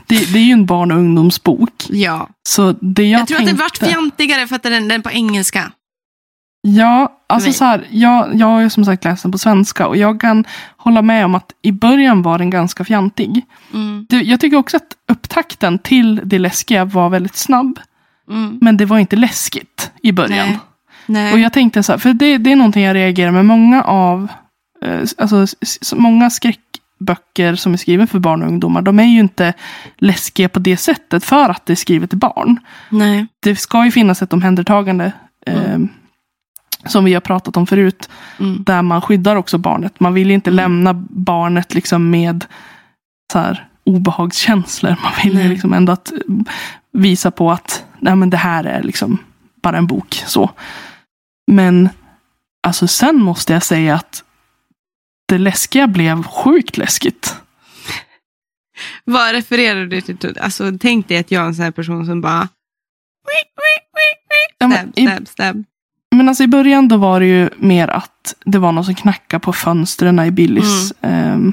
[0.07, 1.73] Det, det är ju en barn och ungdomsbok.
[1.89, 2.29] ja.
[2.49, 3.53] Så det jag, Jag, tror att tänkte...
[3.57, 5.73] den vart fjantigare för att den, den är på engelska.
[6.63, 9.97] Ja, alltså så här, jag, jag har ju som sagt läst den på svenska och
[9.97, 10.45] jag kan
[10.77, 13.43] hålla med om att i början var den ganska fjantig.
[13.75, 14.07] Mm.
[14.09, 17.79] Det, jag tycker också att upptakten till det läskiga var väldigt snabb.
[18.31, 18.59] Mm.
[18.61, 20.49] Men det var inte läskigt i början.
[20.49, 20.59] Nej.
[21.07, 21.33] Nej.
[21.33, 23.45] Och jag tänkte så här, för det, det är någonting jag reagerar med.
[23.47, 24.29] Många av,
[24.85, 25.47] eh, alltså
[25.97, 29.53] många skräckböcker som är skrivna för barn och ungdomar, de är ju inte
[29.99, 32.61] läskiga på det sättet för att det är skrivet till barn.
[32.89, 33.27] Nej.
[33.41, 35.13] Det ska ju finnas ett omhändertagande,
[35.47, 35.79] eh,
[36.87, 38.65] som vi har pratat om förut, Mm.
[38.65, 40.01] där man skyddar också barnet.
[40.01, 42.45] Man vill ju inte lämna barnet liksom med
[43.33, 44.97] så här, obehagskänslor.
[45.03, 45.49] Man vill ju Nej.
[45.49, 46.19] liksom ändå att eh,
[46.93, 49.19] visa på att nej, men det här är liksom
[49.63, 50.23] bara en bok.
[50.27, 50.51] så.
[51.53, 51.89] Men
[52.63, 54.25] alltså sen måste jag säga att
[55.29, 57.37] det läskiga blev sjukt läskigt.
[59.05, 60.39] Vad refererar du till?
[60.41, 62.49] Alltså, tänk dig att jag är en sån här person som bara...
[64.59, 65.65] Ja, Stab, stab, stab.
[66.11, 69.41] Men alltså i början då var det ju mer att det var någon som knackade
[69.41, 71.53] på fönstren i Billys, ehm,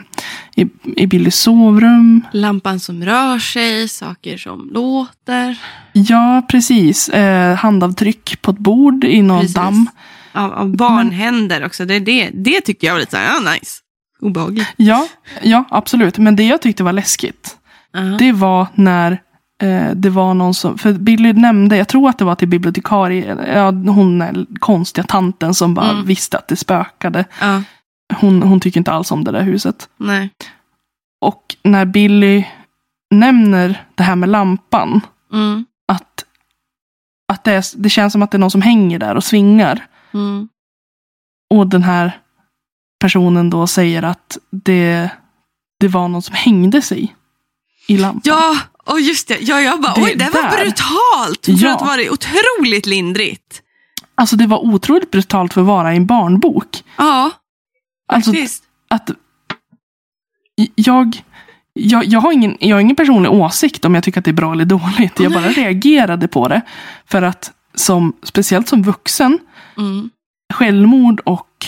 [0.56, 2.22] i, i Billys sovrum.
[2.32, 5.58] Lampan som rör sig, saker som låter.
[5.94, 7.10] Ja, precis.
[7.10, 9.56] Eh, handavtryck på ett bord i någon Precis.
[9.56, 9.90] damm.
[10.32, 11.86] Av, av barnhänder också.
[11.86, 13.80] Det, det, det tyckte jag var lite så här, ja, nice.
[14.22, 14.68] Obehagligt.
[14.78, 15.08] Ja,
[15.42, 16.18] ja, absolut.
[16.18, 17.58] Men det jag tyckte var läskigt,
[17.94, 18.00] Ja.
[18.00, 19.18] det var när eh,
[19.96, 23.66] det var någon som, för Billy nämnde, jag tror att det var till bibliotekarie, ja,
[23.72, 26.06] hon är konstiga tanten som bara Mm.
[26.06, 27.26] visste att det spökade.
[27.42, 27.64] ja,
[28.14, 29.90] Hon, hon tycker inte alls om det där huset.
[29.98, 30.30] nej.
[31.22, 32.46] Och när Billy
[33.12, 35.02] nämner det här med lampan,
[35.34, 36.26] Mm, att,
[37.34, 39.86] att det, är, det känns som att det är någon som hänger där och svingar.
[40.14, 40.50] mm.
[41.54, 42.20] Och den här
[43.00, 45.10] personen då säger att det,
[45.80, 47.16] det var någon som hängde sig
[47.88, 48.22] i lampan.
[48.24, 48.56] Ja,
[48.88, 49.38] och just det.
[49.42, 50.50] Ja, jag bara, Det oj, det var där.
[50.52, 51.46] brutalt.
[51.46, 51.76] För Ja.
[51.76, 53.62] att vara otroligt lindrigt.
[54.16, 56.84] Alltså det var otroligt brutalt för att vara en barnbok.
[56.98, 57.32] Ja,
[58.14, 58.64] Alltså faktiskt.
[58.90, 59.10] att
[60.76, 61.22] jag,
[61.74, 64.34] jag, jag, har ingen, jag har ingen personlig åsikt om jag tycker att det är
[64.34, 65.20] bra eller dåligt.
[65.20, 66.62] Jag bara reagerade på det.
[67.06, 69.40] För att som, speciellt som vuxen,
[69.78, 70.10] Mm,
[70.54, 71.66] självmord och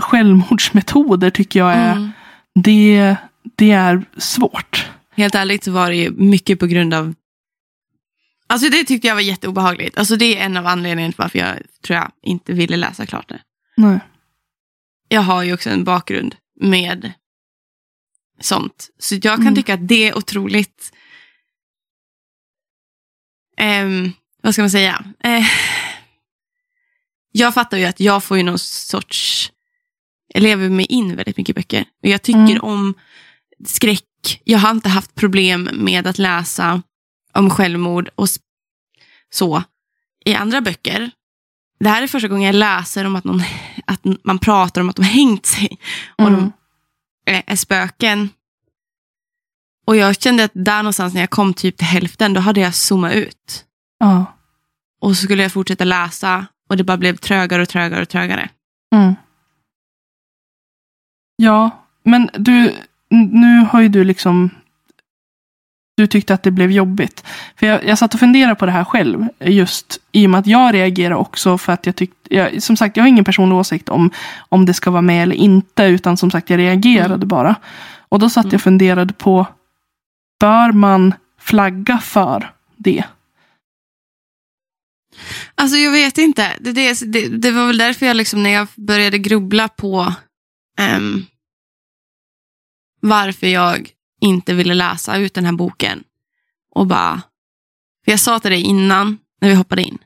[0.00, 2.10] självmordsmetoder tycker jag är, mm.
[2.54, 3.16] det,
[3.56, 4.89] det är svårt.
[5.12, 7.14] Helt ärligt så var det ju mycket på grund av...
[8.46, 9.98] Alltså det tyckte jag var jätteobehagligt.
[9.98, 13.28] Alltså det är en av anledningarna till varför jag tror jag inte ville läsa klart
[13.28, 13.42] det.
[13.76, 13.98] Nej.
[15.08, 17.12] Jag har ju också en bakgrund med
[18.40, 18.90] sånt.
[18.98, 19.54] Så jag kan Mm.
[19.54, 20.92] tycka att det är otroligt...
[23.56, 25.04] ehm, vad ska man säga?
[25.24, 25.46] Eh,
[27.32, 29.52] jag fattar ju att jag får ju någon sorts...
[30.34, 31.84] Jag lever mig in väldigt mycket i böcker.
[32.02, 32.60] Och jag tycker Mm.
[32.62, 32.94] om
[33.64, 34.40] skräck.
[34.44, 36.82] Jag har inte haft problem med att läsa
[37.32, 38.28] om självmord och
[39.30, 39.62] så
[40.24, 41.10] i andra böcker.
[41.80, 43.42] Det här är första gången jag läser om att, någon,
[43.84, 45.78] att man pratar om att de har hängt sig
[46.18, 46.40] och Mm.
[47.24, 48.28] de är, är spöken.
[49.86, 52.74] Och jag kände att där någonstans när jag kom typ till hälften, då hade jag
[52.74, 53.64] zoomat ut.
[53.98, 54.26] Ja.
[55.00, 58.48] Och så skulle jag fortsätta läsa och det bara blev trögare och trögare och trögare.
[58.94, 59.14] Mm.
[61.36, 62.74] Ja, men du,
[63.10, 64.50] nu har ju du liksom
[65.96, 67.24] du tyckte att det blev jobbigt.
[67.56, 69.26] För jag, jag satt och funderade på det här själv.
[69.40, 72.96] Just i och med att jag reagerar också för att jag tyckte, jag, som sagt
[72.96, 74.10] jag har ingen personlig åsikt om,
[74.48, 75.84] om det ska vara med eller inte.
[75.84, 77.28] Utan som sagt jag reagerade Mm.
[77.28, 77.54] bara.
[78.08, 78.56] Och då satt jag Mm.
[78.56, 79.46] och funderade på,
[80.40, 83.04] bör man flagga för det?
[85.54, 86.50] Alltså jag vet inte.
[86.60, 90.14] Det, det, det, det var väl därför jag liksom när jag började grubbla på
[90.78, 91.26] ehm,
[93.00, 96.02] varför jag inte ville läsa ut den här boken.
[96.74, 97.22] Och bara,
[98.04, 99.98] för jag sa till dig innan när vi hoppade in.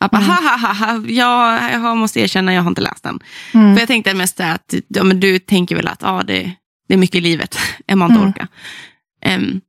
[0.00, 0.30] Jag bara, Mm.
[0.30, 3.20] ha, ha, ha, ha, jag, måste erkänna, jag har inte läst den.
[3.54, 3.74] Mm.
[3.74, 6.52] För jag tänkte mest att ja, men du tänker väl att ja, det,
[6.88, 8.30] det är mycket i livet, än man inte Mm.
[8.30, 8.48] orkar.
[9.22, 9.60] Ehm,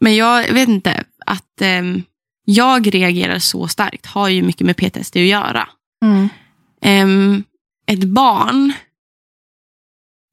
[0.00, 2.02] men jag vet inte, att ehm,
[2.44, 5.68] jag reagerar så starkt har ju mycket med PTSD att göra.
[6.04, 6.28] Mm.
[6.82, 7.44] Ehm,
[7.86, 8.72] ett barn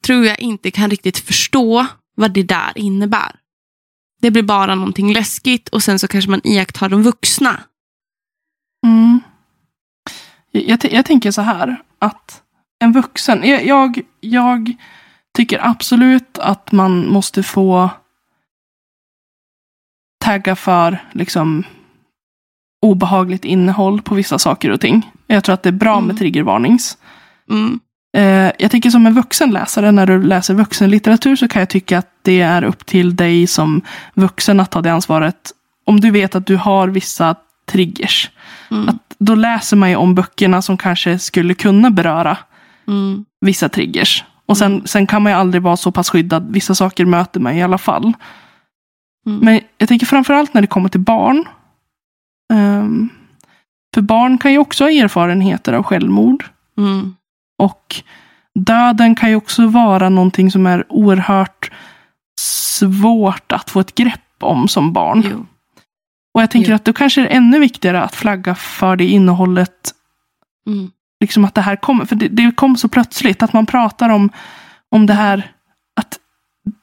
[0.07, 3.35] tror jag inte kan riktigt förstå vad det där innebär.
[4.21, 7.59] Det blir bara någonting läskigt och sen så kanske man iakttar de vuxna.
[8.85, 9.21] Mm.
[10.51, 12.43] Jag, jag, tänker så här att
[12.79, 14.75] en vuxen, jag, jag, jag
[15.37, 17.89] tycker absolut att man måste få
[20.25, 21.63] tagga för liksom
[22.81, 25.11] obehagligt innehåll på vissa saker och ting.
[25.27, 26.07] Jag tror att det är bra Mm.
[26.07, 26.97] med triggervarnings.
[27.49, 27.79] Mm.
[28.17, 31.97] Eh, jag tänker som en vuxen läsare, när du läser vuxenlitteratur så kan jag tycka
[31.97, 33.81] att det är upp till dig som
[34.13, 35.51] vuxen att ta det ansvaret.
[35.85, 38.31] Om du vet att du har vissa triggers.
[38.71, 38.89] Mm.
[38.89, 42.37] Att då läser man ju om böckerna som kanske skulle kunna beröra
[42.87, 43.25] Mm.
[43.41, 44.23] vissa triggers.
[44.45, 46.51] Och sen, sen kan man ju aldrig vara så pass skyddad.
[46.51, 48.13] Vissa saker möter man i alla fall.
[49.25, 49.39] Mm.
[49.39, 51.45] Men jag tänker framförallt när det kommer till barn.
[52.53, 53.09] Ehm,
[53.93, 56.45] för barn kan ju också ha erfarenheter av självmord.
[56.77, 57.15] Mm.
[57.57, 57.95] Och
[58.55, 61.71] döden kan ju också vara någonting som är oerhört
[62.39, 65.23] svårt att få ett grepp om som barn.
[65.31, 65.45] Jo.
[66.33, 66.75] Och jag tänker Jo.
[66.75, 69.93] att då kanske det är ännu viktigare att flagga för det innehållet
[70.67, 70.91] Mm.
[71.21, 72.05] liksom att det här kommer.
[72.05, 74.29] För det, det kom så plötsligt att man pratar om,
[74.91, 75.51] om det här.
[75.99, 76.19] Att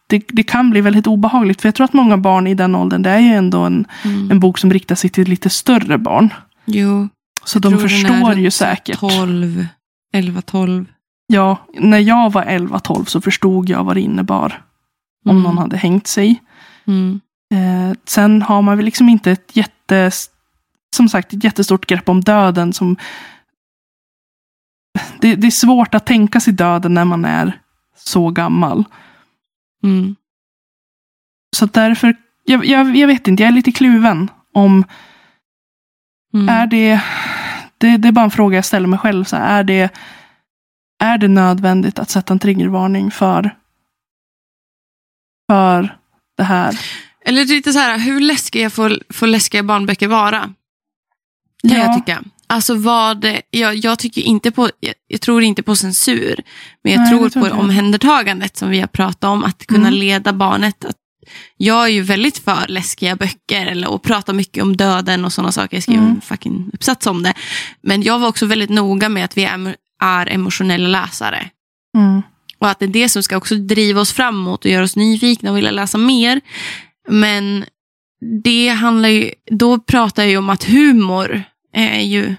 [0.09, 1.61] det, det kan bli väldigt obehagligt.
[1.61, 4.31] För jag tror att många barn i den åldern, det är ju ändå en, Mm.
[4.31, 6.35] en bok som riktar sig till lite större barn.
[6.65, 7.09] Jo.
[7.45, 8.99] Så jag de förstår ju säkert.
[9.01, 9.67] 12,
[10.15, 10.87] 11, 12.
[11.27, 14.63] Ja, när jag var 11-12 så förstod jag vad det innebar.
[15.25, 15.43] Om Mm.
[15.43, 16.43] någon hade hängt sig.
[16.87, 17.21] Mm.
[17.55, 20.11] Eh, sen har man väl liksom inte ett jätte,
[20.97, 22.73] som sagt, ett jättestort grepp om döden.
[22.73, 22.97] Som,
[25.21, 27.61] det, det är svårt att tänka sig döden när man är
[27.97, 28.85] så gammal.
[29.83, 30.17] Mm.
[31.57, 34.85] Så därför, jag, jag, jag vet inte, jag är lite kluven om,
[36.35, 36.49] Mm.
[36.49, 37.03] är det,
[37.85, 39.25] det, det är bara en fråga jag ställer mig själv.
[39.25, 39.91] Så här, är, det,
[41.03, 43.57] är det nödvändigt att sätta en triggervarning för,
[45.51, 45.99] för
[46.37, 46.81] det här?
[47.25, 50.41] Eller lite så här, hur läskiga får, får läskiga barnböcker vara?
[50.41, 50.53] Kan
[51.71, 51.77] Ja.
[51.79, 52.23] jag tycka.
[52.47, 56.41] Alltså vad, jag, jag tycker inte på, jag, jag tror inte på censur.
[56.83, 57.59] Men jag Nej, tror på jag.
[57.59, 59.45] omhändertagandet som vi har pratat om.
[59.45, 60.01] Att kunna Mm.
[60.01, 60.85] leda barnet.
[60.85, 60.97] Att,
[61.57, 65.53] jag är ju väldigt för läskiga böcker eller, och pratar mycket om döden och sådana
[65.53, 65.77] saker.
[65.77, 66.11] Jag skrev Mm.
[66.11, 67.35] en fucking uppsats om det.
[67.83, 71.51] Men jag var också väldigt noga med att vi är, är emotionella läsare.
[71.97, 72.23] Mm.
[72.59, 75.51] Och att det är det som ska också driva oss framåt och göra oss nyfikna
[75.51, 76.41] och vilja läsa mer.
[77.09, 77.65] Men
[78.45, 81.43] det handlar ju, då pratar jag ju om att humor
[81.73, 82.35] är ju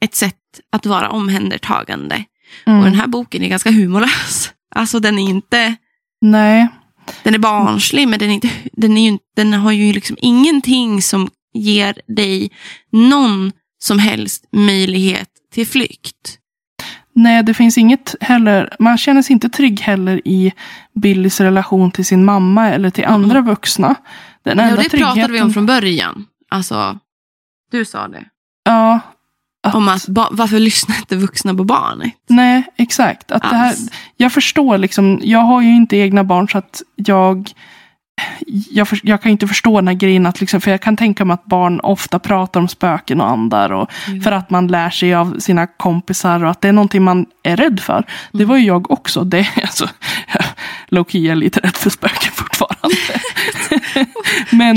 [0.00, 0.36] ett sätt
[0.72, 2.24] att vara omhändertagande.
[2.66, 2.78] Mm.
[2.78, 4.52] Och den här boken är ganska humorlös.
[4.74, 5.74] Alltså den är inte,
[6.20, 6.68] Nej,
[7.22, 11.02] den är barnslig men den, är inte, den, är ju, den har ju liksom ingenting
[11.02, 12.50] som ger dig
[12.92, 16.38] någon som helst möjlighet till flykt.
[17.14, 18.76] Nej, det finns inget heller.
[18.78, 20.52] Man känner sig inte trygg heller i
[20.94, 23.14] Billys relation till sin mamma eller till Mm.
[23.14, 23.94] andra vuxna.
[24.44, 26.26] Den Ja, det pratade vi om tryggheten- från början.
[26.50, 26.98] Alltså,
[27.70, 28.24] du sa det.
[28.64, 29.00] Ja.
[29.62, 32.12] Att, Om att, varför lyssnar inte vuxna på barnet?
[32.28, 33.32] Nej, exakt.
[33.32, 33.74] Att det här,
[34.16, 37.50] jag förstår liksom, jag har ju inte egna barn så att jag
[38.70, 41.24] jag, för, jag kan inte förstå den här grejen att liksom, för jag kan tänka
[41.24, 44.20] mig att barn ofta pratar om spöken och andar och Mm.
[44.22, 47.56] för att man lär sig av sina kompisar och att det är någonting man är
[47.56, 48.04] rädd för.
[48.32, 48.48] Det Mm.
[48.48, 49.24] var ju jag också.
[49.24, 49.88] Det, alltså,
[50.88, 52.96] Low-key är lite rädd för spöken fortfarande.
[54.50, 54.76] Men,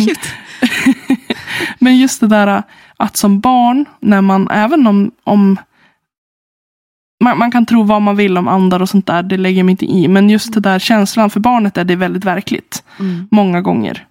[1.80, 2.64] men just det där
[2.98, 5.58] att som barn, när man, även om, om
[7.24, 9.66] man, man kan tro vad man vill om andar och sånt där, det lägger jag
[9.66, 10.08] mig inte i.
[10.08, 12.84] Men just det där känslan för barnet är det väldigt verkligt.
[13.00, 13.28] Mm.
[13.32, 14.06] Många gånger.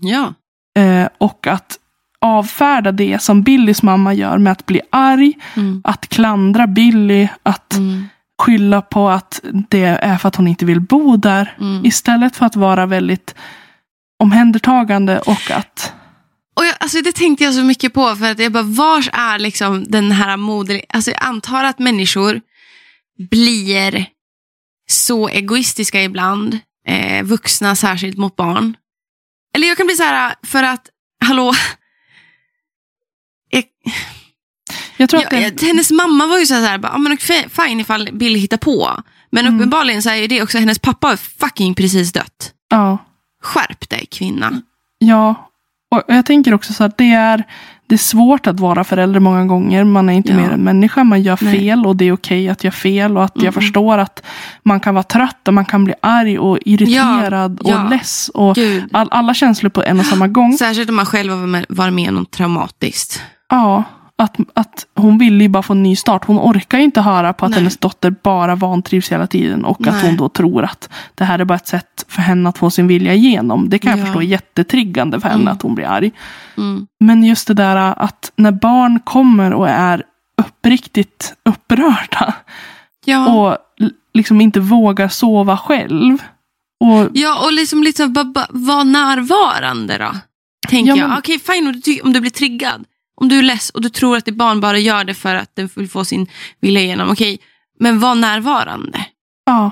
[0.00, 0.34] Ja.
[0.82, 1.78] Eh, och att
[2.20, 5.80] avfärda det som Billys mamma gör med att bli arg, Mm.
[5.84, 8.08] att klandra Billy, att Mm.
[8.42, 11.56] skylla på att det är för att hon inte vill bo där.
[11.60, 11.84] Mm.
[11.86, 13.34] Istället för att vara väldigt
[14.22, 15.92] omhändertagande och att
[16.56, 18.16] Och jag, alltså det tänkte jag så mycket på.
[18.16, 20.82] För att jag bara, vars är liksom den här moder...
[20.88, 22.40] Alltså jag antar att människor
[23.30, 24.06] blir
[24.90, 26.58] så egoistiska ibland.
[26.88, 28.76] Eh, vuxna särskilt mot barn.
[29.54, 30.88] Eller jag kan bli så här, för att,
[31.24, 31.54] hallå.
[33.50, 33.64] Jag,
[34.96, 37.18] jag tror att det, jag, hennes mamma var ju så här, bara, ah, men
[37.50, 39.02] fine ifall Bill hittar på.
[39.30, 39.56] Men Mm.
[39.56, 42.52] uppenbarligen så är det också, hennes pappa har fucking precis dött.
[42.68, 42.98] ja,
[43.42, 44.62] Skärp dig kvinna.
[44.98, 45.50] ja.
[45.94, 47.44] Och jag tänker också så att det är,
[47.86, 49.84] det är svårt att vara förälder många gånger.
[49.84, 50.36] Man är inte Ja.
[50.38, 51.58] mer än människa, man gör Nej.
[51.58, 53.16] fel och det är okej att göra fel.
[53.16, 53.44] Och att Mm.
[53.44, 54.22] jag förstår att
[54.62, 57.84] man kan vara trött och man kan bli arg och irriterad Ja, ja.
[57.84, 58.30] och less.
[58.34, 58.56] Och
[58.92, 60.58] all, alla känslor på en och samma gång.
[60.58, 63.22] Särskilt om man själv har varit med om något traumatiskt.
[63.50, 63.82] Ja,
[64.18, 66.24] att, att hon vill ju bara få en ny start.
[66.24, 67.60] Hon orkar ju inte höra på att Nej.
[67.60, 69.64] hennes dotter bara vantrivs hela tiden.
[69.64, 70.06] Och att Nej.
[70.06, 72.86] hon då tror att det här är bara ett sätt för henne att få sin
[72.86, 73.68] vilja igenom.
[73.68, 74.04] Det kan jag Ja.
[74.04, 75.52] förstå är jättetriggande för henne Mm.
[75.54, 76.12] att hon blir arg.
[76.56, 76.86] Mm.
[77.00, 80.02] Men just det där att när barn kommer och är
[80.42, 82.34] uppriktigt upprörda.
[83.04, 83.26] Ja.
[83.34, 83.56] Och
[84.14, 86.18] liksom inte vågar sova själv.
[86.84, 90.10] Och ja, och liksom, liksom bara, bara, var närvarande då.
[90.68, 91.08] Tänker Ja, jag.
[91.08, 92.84] men- Okej, fine om du, om du blir triggad.
[93.20, 95.56] Om du är less och du tror att ditt barn bara gör det för att
[95.56, 96.26] den vill få sin
[96.60, 97.10] vilja igenom.
[97.10, 97.38] Okej,
[97.80, 99.06] men var närvarande.
[99.46, 99.70] ja.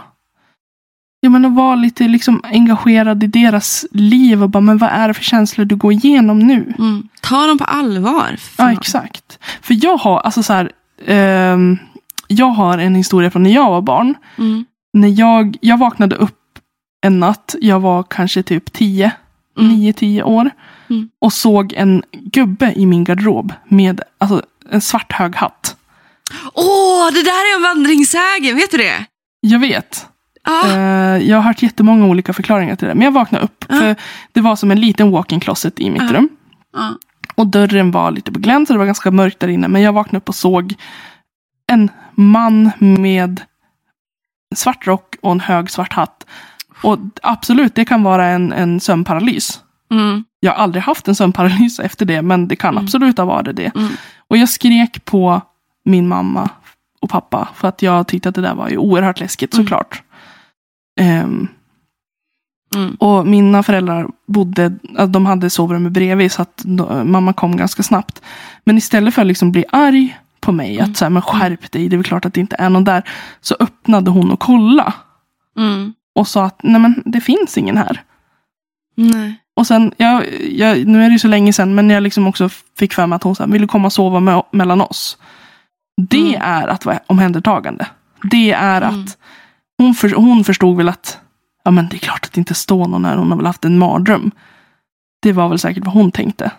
[1.20, 5.08] Ja, men att vara lite liksom engagerad i deras liv och bara, men vad är
[5.08, 6.74] det för känslor du går igenom nu?
[6.78, 7.08] Mm.
[7.20, 8.36] Ta dem på allvar.
[8.58, 9.38] Ja, exakt.
[9.62, 10.70] För jag har, alltså så här,
[11.06, 11.78] ehm,
[12.28, 14.14] jag har en historia från när jag var barn.
[14.38, 14.64] Mm.
[14.92, 16.40] När jag, jag vaknade upp
[17.06, 19.12] en natt, jag var kanske typ 10,
[19.58, 19.72] Mm.
[19.76, 20.50] 9-10 år.
[20.90, 21.08] Mm.
[21.20, 25.76] Och såg en gubbe i min garderob med alltså, en svart hög hatt.
[26.54, 29.06] Åh, det där är en vandringssägen, vet du det?
[29.40, 30.06] Jag vet.
[30.44, 30.68] Ja.
[30.70, 32.94] Eh, jag har hört jättemånga olika förklaringar till det.
[32.94, 33.64] Men jag vaknade upp.
[33.68, 33.76] Ja.
[33.78, 33.96] För
[34.32, 36.12] det var som en liten walk-in closet i mitt Ja.
[36.12, 36.28] rum.
[37.34, 39.68] Och dörren var lite på glänt så det var ganska mörkt där inne.
[39.68, 40.74] Men jag vaknade upp och såg
[41.66, 43.40] en man med
[44.54, 46.26] svart rock och en hög svart hatt.
[46.82, 49.60] Och absolut, det kan vara en, en sömnparalys.
[49.98, 50.24] Mm.
[50.40, 52.84] Jag har aldrig haft en sömnparalys efter det, men det kan Mm.
[52.84, 53.74] absolut ha varit det.
[53.76, 53.88] Mm.
[54.28, 55.40] Och jag skrek på
[55.84, 56.48] min mamma
[57.00, 59.64] och pappa för att jag tyckte att det där var ju oerhört läskigt Mm.
[59.66, 60.02] såklart.
[61.00, 61.48] Mm.
[62.98, 67.82] och mina föräldrar bodde, alltså, de hade sovrummet bredvid så att då, mamma kom ganska
[67.82, 68.22] snabbt.
[68.64, 71.88] Men istället för att liksom bli arg på mig, att så här, men skärp dig,
[71.88, 73.08] det är väl klart att det inte är någon där.
[73.40, 74.92] Så öppnade hon och kolla
[75.56, 75.94] Mm.
[76.14, 78.02] och sa att nej men det finns ingen här.
[78.96, 79.40] Nej.
[79.56, 82.48] Och sen, jag, jag, nu är det ju så länge sedan, men jag liksom också
[82.78, 85.18] fick för mig att hon sa, vill du komma och sova med, mellan oss?
[86.08, 86.42] Det Mm.
[86.42, 87.86] är att vara omhändertagande.
[88.30, 89.00] Det är Mm.
[89.04, 89.18] att
[89.78, 91.18] hon, för, hon förstod väl att,
[91.64, 93.64] ja men det är klart att det inte står någon här, hon har väl haft
[93.64, 94.30] en mardröm.
[95.22, 96.50] Det var väl säkert vad hon tänkte.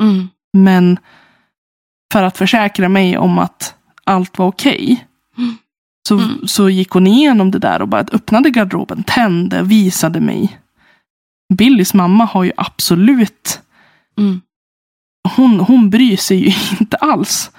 [0.00, 0.28] Mm.
[0.52, 0.98] Men
[2.12, 3.74] för att försäkra mig om att
[4.04, 5.06] allt var okej.
[5.38, 5.56] Mm.
[6.08, 6.46] Så, Mm.
[6.46, 10.58] så gick hon igenom det där och bara öppnade garderoben, tände, visade mig.
[11.56, 13.60] Billys mamma har ju absolut,
[14.18, 14.40] Mm.
[15.36, 17.50] hon, hon bryr sig ju inte alls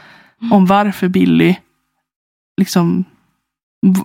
[0.41, 0.53] Mm.
[0.53, 1.55] om varför Billy,
[2.61, 3.05] liksom,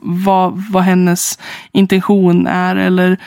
[0.00, 1.38] vad, vad hennes
[1.72, 3.18] intention är eller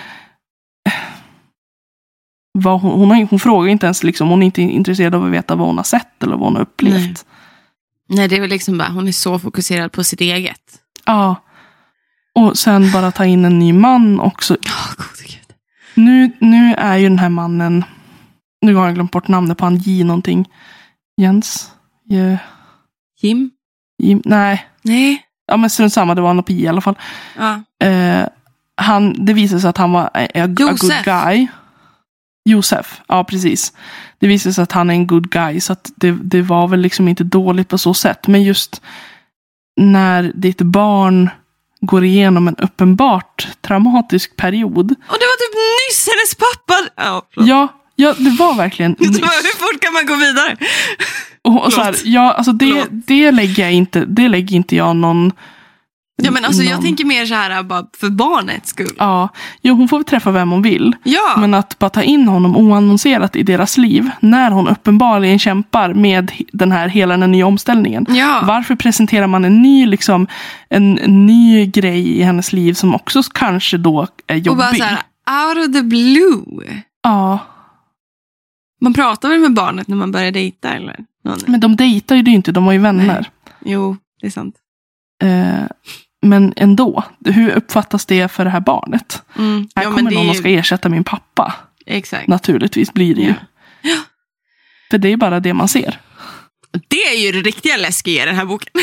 [2.53, 5.31] vad hon, hon, har, hon frågar inte ens, liksom, hon är inte intresserad av att
[5.31, 6.95] veta vad hon har sett eller vad hon har upplevt.
[6.95, 8.17] Nej.
[8.17, 10.61] Nej, det är väl liksom bara, hon är så fokuserad på sitt eget.
[11.05, 11.35] Ja.
[12.35, 14.57] Och sen bara ta in en ny man också.
[15.93, 17.85] Nu, nu är ju den här mannen,
[18.61, 20.49] nu har jag glömt bort namnet på han, J någonting.
[21.21, 21.71] Jens?
[22.03, 22.37] Je,
[23.21, 23.51] Jim?
[24.03, 24.21] Jim?
[24.25, 24.65] Nej.
[24.81, 25.25] Nej.
[25.47, 26.97] Ja men strunt samma, det var något på J i alla fall.
[27.37, 27.61] Ja.
[27.87, 28.27] Eh,
[28.75, 31.47] han, det visade sig att han var a, a, a good guy.
[32.49, 33.73] Josef, ja precis.
[34.19, 36.79] Det visade sig att han är en good guy, så att det, det var väl
[36.79, 38.27] liksom inte dåligt på så sätt.
[38.27, 38.81] Men just
[39.81, 41.29] när ditt barn
[41.81, 44.91] går igenom en uppenbart traumatisk period.
[44.91, 45.55] Och det var typ
[45.89, 46.89] nyss hennes pappa.
[46.95, 47.49] Ja, förlåt.
[47.49, 49.17] Ja, ja det var verkligen nyss.
[49.17, 50.57] Hur fort kan man gå vidare?
[51.41, 54.95] Och, och så här, ja, alltså det, det, lägger jag inte, det lägger inte jag
[54.95, 55.31] någon...
[56.23, 58.95] Ja, men alltså, jag tänker mer så här bara för barnets skull.
[58.97, 59.29] Ja,
[59.61, 60.95] jo, hon får väl träffa vem hon vill.
[61.03, 61.35] Ja.
[61.37, 66.31] Men att bara ta in honom oannonserat i deras liv, när hon uppenbarligen kämpar med
[66.51, 68.05] den här hela den nya omställningen.
[68.09, 68.43] ja.
[68.47, 70.27] Varför presenterar man en ny, liksom,
[70.69, 70.93] en,
[71.27, 74.51] ny grej i hennes liv som också kanske då är jobbig?
[74.51, 74.97] Och bara så här,
[75.47, 76.83] out of the blue.
[77.03, 77.39] Ja,
[78.81, 80.95] Man pratar väl med barnet när man börjar dejta eller?
[81.23, 81.39] Någon.
[81.47, 83.29] men de dejtar ju inte, de var ju vänner.
[83.65, 84.55] Jo, det är sant.
[85.23, 85.63] Eh,
[86.21, 89.23] men ändå, hur uppfattas det för det här barnet?
[89.37, 89.67] Mm.
[89.75, 91.53] Här ja, kommer någon är och ska ju, ersätta min pappa.
[91.85, 92.27] Exakt.
[92.27, 93.33] Naturligtvis blir det ju.
[93.81, 93.95] Ja.
[94.91, 95.99] För det är bara det man ser.
[96.87, 98.73] Det är ju det riktiga läskiga i den här boken.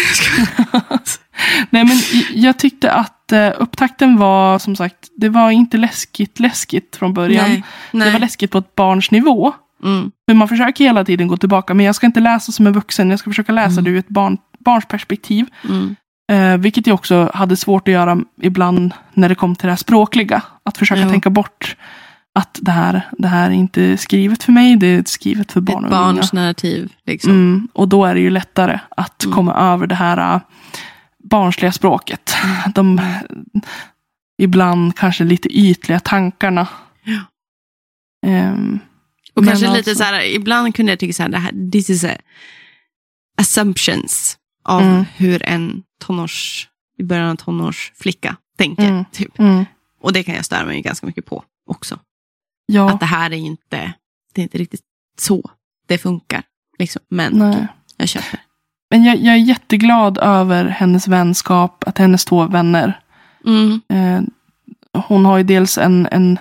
[1.71, 1.99] Nej, men
[2.35, 7.51] jag tyckte att eh, upptakten var som sagt, det var inte läskigt läskigt från början.
[7.51, 7.63] Nej.
[7.93, 8.21] Det var Nej.
[8.21, 9.53] läskigt på ett barns nivå.
[9.85, 10.11] Mm.
[10.27, 11.75] Men man försöker hela tiden gå tillbaka.
[11.75, 13.85] Men jag ska inte läsa som en vuxen, jag ska försöka läsa Mm.
[13.85, 15.47] det ur ett barn, barns perspektiv.
[15.69, 15.97] Mm.
[16.33, 19.77] Eh, vilket jag också hade svårt att göra ibland när det kom till det här
[19.77, 20.43] språkliga.
[20.63, 21.11] Att försöka Ja.
[21.11, 21.77] tänka bort
[22.35, 25.85] att det här, det här är inte skrivet för mig, det är skrivet för barn
[25.85, 26.13] Ett och unga.
[26.13, 26.93] barns narrativ.
[27.07, 27.31] Liksom.
[27.31, 29.35] Mm, och då är det ju lättare att Mm.
[29.37, 30.41] komma över det här äh,
[31.31, 32.37] barnsliga språket.
[32.75, 33.01] De
[34.43, 36.69] ibland kanske lite ytliga tankarna.
[37.05, 37.21] Ja.
[38.27, 38.79] Ehm,
[39.35, 41.91] Och kanske lite alltså- så här, ibland kunde jag tycka så här, det här this
[41.91, 42.11] is a
[43.41, 44.38] assumptions
[44.69, 45.05] av Mm.
[45.17, 48.89] hur en tonårs, i början av tonårsflicka tänker.
[48.89, 49.05] Mm.
[49.13, 49.39] Typ.
[49.39, 49.65] mm,
[50.03, 51.99] Och det kan jag störa mig ganska mycket på också.
[52.67, 53.93] ja, Att det här är inte,
[54.35, 54.81] det är inte riktigt
[55.19, 55.51] så
[55.87, 56.43] det funkar.
[56.79, 57.03] Liksom.
[57.11, 57.67] Men nej.
[57.97, 58.41] jag köper.
[58.91, 63.01] Men jag, jag är jätteglad över hennes vänskap, att hennes två vänner.
[63.47, 63.81] Mm.
[63.89, 64.23] Eh,
[65.03, 66.39] hon har ju dels en, en,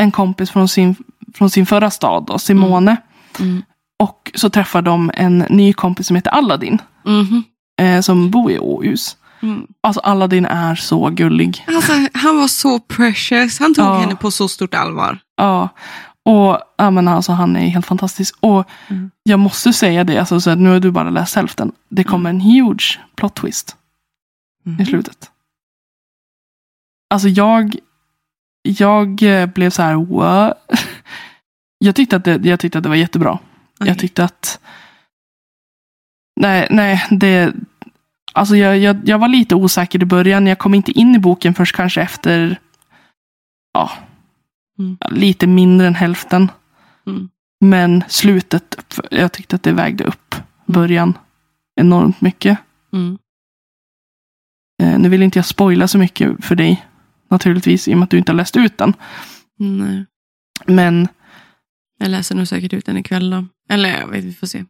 [0.00, 0.96] en kompis från sin,
[1.34, 2.96] från sin förra stad, då, Simone.
[3.40, 3.62] Mm.
[3.98, 6.78] Och så träffar de en ny kompis som heter Aladdin.
[7.04, 7.44] Mhm.
[7.80, 9.16] Eh, som bor i Åhus.
[9.40, 9.66] Mm.
[9.80, 11.64] Alltså Aladdin är så gullig.
[11.68, 13.60] Alltså, han var så precious.
[13.60, 13.98] Han tog Ja.
[13.98, 15.18] henne på så stort allvar.
[15.36, 15.68] Ja,
[16.24, 18.36] och ja, men alltså, han är helt fantastisk.
[18.40, 19.10] Och Mm.
[19.22, 21.72] jag måste säga det, alltså, så nu har du bara läst hälften.
[21.88, 23.76] Det kommer en huge plot twist
[24.66, 24.80] Mm.
[24.80, 25.30] i slutet.
[27.10, 27.76] Alltså jag,
[28.62, 29.14] jag
[29.54, 30.58] blev så här, what?
[31.78, 33.38] Jag tyckte att det, jag tyckte att det var jättebra.
[33.80, 33.88] Okej.
[33.88, 34.60] Jag tyckte att,
[36.40, 37.54] nej, nej, det,
[38.32, 40.46] alltså jag, jag, jag var lite osäker i början.
[40.46, 42.60] Jag kom inte in i boken först kanske efter,
[43.72, 43.90] ja,
[44.78, 44.96] Mm.
[45.10, 46.50] lite mindre än hälften.
[47.06, 47.28] Mm.
[47.60, 50.34] Men slutet, jag tyckte att det vägde upp
[50.66, 51.18] början
[51.80, 52.58] enormt mycket.
[52.92, 53.18] Mm.
[54.82, 56.86] Eh, nu vill inte jag spoila så mycket för dig,
[57.30, 58.94] naturligtvis, i och med att du inte har läst ut den.
[59.58, 60.06] Nej.
[60.66, 61.08] Men
[61.98, 63.46] Jag läser nog säkert ut den ikväll då.
[63.68, 64.64] Eller jag vet, vi får se.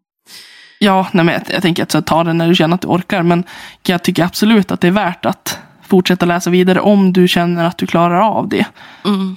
[0.79, 2.89] ja, nej, men jag, jag tänker att så, ta den när du känner att du
[2.89, 3.23] orkar.
[3.23, 3.45] Men
[3.87, 7.79] jag tycker absolut att det är värt att fortsätta läsa vidare om du känner att
[7.79, 8.67] du klarar av det.
[9.05, 9.37] Mm.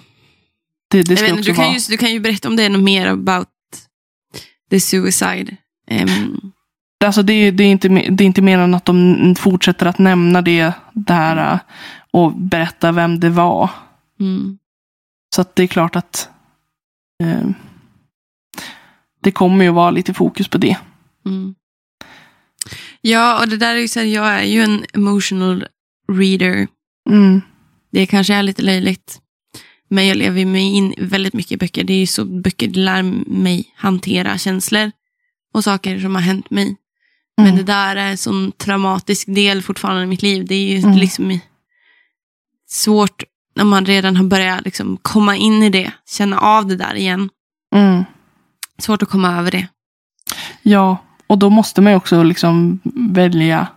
[0.91, 1.73] Det, det Jag ska vet, inte, också du, kan vara...
[1.73, 3.47] ju, du kan ju berätta om det är något mer about
[4.69, 5.57] the suicide.
[5.87, 6.51] Ehm,
[7.05, 10.41] Alltså det, det, är inte, det är inte mer än att de fortsätter att nämna
[10.41, 11.59] det där eh,
[12.11, 13.69] och berätta vem det var.
[14.19, 14.57] mm.
[15.35, 16.29] Så det är klart att
[17.23, 17.49] eh,
[19.23, 20.77] det kommer ju vara lite fokus på det.
[21.25, 21.55] Mm.
[23.01, 25.65] Ja, och det där är ju så här, jag är ju en emotional
[26.11, 26.67] reader.
[27.09, 27.41] Mm,
[27.91, 29.19] Det kanske är lite löjligt.
[29.89, 31.83] Men jag lever mig in väldigt mycket i böcker.
[31.83, 34.91] Det är ju så böcker lär mig hantera känslor
[35.53, 36.75] och saker som har hänt mig.
[37.37, 37.57] Men Mm.
[37.57, 40.45] det där är en sån traumatisk del fortfarande i mitt liv.
[40.47, 40.97] Det är ju Mm.
[40.97, 41.39] liksom
[42.67, 43.23] svårt
[43.55, 47.29] när man redan har börjat liksom komma in i det, känna av det där igen.
[47.75, 48.03] mm.
[48.81, 49.67] Svårt att komma över det.
[50.61, 53.67] Ja, och då måste man ju också liksom välja.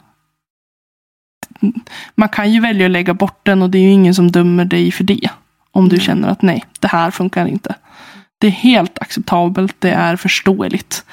[2.15, 4.65] Man kan ju välja att lägga bort den och det är ju ingen som dömer
[4.65, 5.29] dig för det.
[5.71, 6.05] Om du Nej.
[6.07, 7.75] känner att nej, det här funkar inte.
[8.39, 11.05] Det är helt acceptabelt, det är förståeligt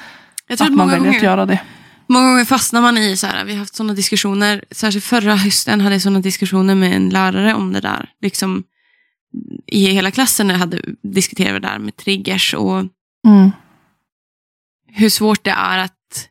[0.48, 1.60] Jag tror att att man väljer att gånger, göra det.
[2.06, 5.80] många gånger fastnar man i så här, vi har haft sådana diskussioner, särskilt förra hösten
[5.80, 8.10] hade jag sådana diskussioner med en lärare om det där.
[8.22, 8.64] Liksom,
[9.66, 12.84] I hela klassen hade diskuterat det där med triggers och
[13.26, 13.50] Mm,
[14.94, 16.28] hur svårt det är att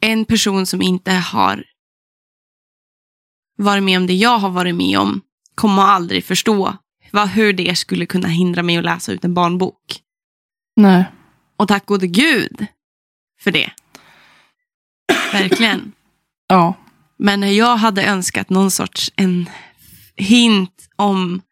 [0.00, 1.64] en person som inte har
[3.56, 5.20] varit med om det jag har varit med om
[5.54, 6.76] kommer aldrig förstå
[7.12, 10.00] vad, hur det skulle kunna hindra mig att läsa ut en barnbok.
[10.76, 11.04] nej.
[11.56, 12.66] Och tack gode gud
[13.40, 13.70] för det.
[15.32, 15.92] Verkligen.
[16.48, 16.74] Ja,
[17.16, 19.50] Men jag hade önskat någon sorts en
[20.16, 21.42] hint om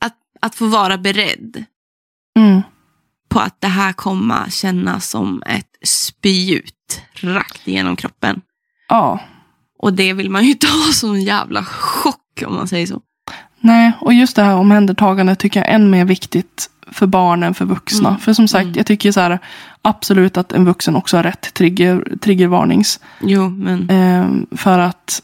[0.00, 1.64] att, att få vara beredd
[2.38, 2.62] mm,
[3.36, 8.40] på att det här kommer kännas som ett spjut rakt igenom kroppen.
[8.88, 9.20] ja.
[9.78, 13.00] Och det vill man ju inte ha som jävla chock om man säger så.
[13.60, 17.54] Nej, och just det här omhändertagandet tycker jag är än mer viktigt för barn än
[17.54, 18.08] för vuxna.
[18.08, 18.20] Mm.
[18.20, 18.74] För som sagt, Mm.
[18.76, 19.38] jag tycker så här,
[19.82, 23.00] absolut att en vuxen också har rätt till trigger, triggervarnings.
[23.20, 25.22] Jo, men Ehm, för att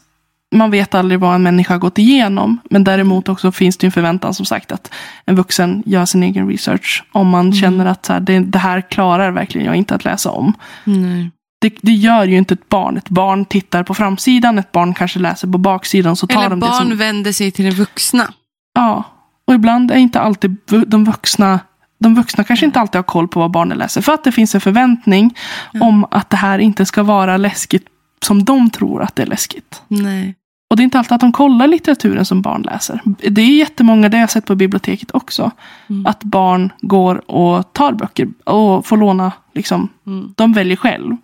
[0.57, 2.57] man vet aldrig vad en människa har gått igenom.
[2.69, 4.91] Men däremot också finns det en förväntan som sagt att
[5.25, 7.03] en vuxen gör sin egen research.
[7.11, 7.53] Om man Mm.
[7.53, 10.53] känner att så här, det, det här klarar verkligen jag inte att läsa om.
[10.83, 11.31] nej.
[11.61, 12.97] Det, det gör ju inte ett barn.
[12.97, 16.15] Ett barn tittar på framsidan, ett barn kanske läser på baksidan.
[16.15, 18.33] Så tar Eller de barn det som, vänder sig till den vuxna.
[18.73, 19.03] Ja,
[19.47, 21.59] och ibland är inte alltid de vuxna
[21.99, 24.01] de vuxna kanske inte alltid har koll på vad barnen läser.
[24.01, 25.35] För att det finns en förväntning
[25.81, 27.85] om att det här inte ska vara läskigt
[28.25, 29.81] som de tror att det är läskigt.
[29.87, 30.35] Nej.
[30.73, 33.01] Och det är inte alltid att de kollar litteraturen som barn läser.
[33.29, 35.51] Det är jättemånga, det har jag sett på biblioteket också.
[35.89, 36.05] Mm.
[36.05, 39.31] Att barn går och tar böcker och får låna.
[39.55, 40.33] Liksom, Mm.
[40.37, 41.17] de väljer själv.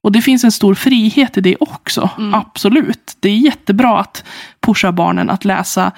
[0.00, 2.10] Och det finns en stor frihet i det också.
[2.18, 2.34] Mm.
[2.34, 3.16] Absolut.
[3.20, 4.24] Det är jättebra att
[4.60, 5.92] pusha barnen att läsa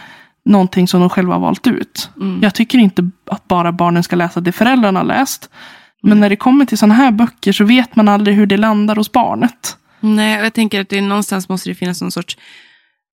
[0.44, 2.10] någonting som de själva har valt ut.
[2.16, 2.38] Mm.
[2.42, 5.50] Jag tycker inte att bara barnen ska läsa det föräldrarna har läst.
[6.02, 8.96] Men när det kommer till sådana här böcker så vet man aldrig hur det landar
[8.96, 9.76] hos barnet.
[10.00, 12.36] Nej, jag tänker att det någonstans måste det finnas någon sorts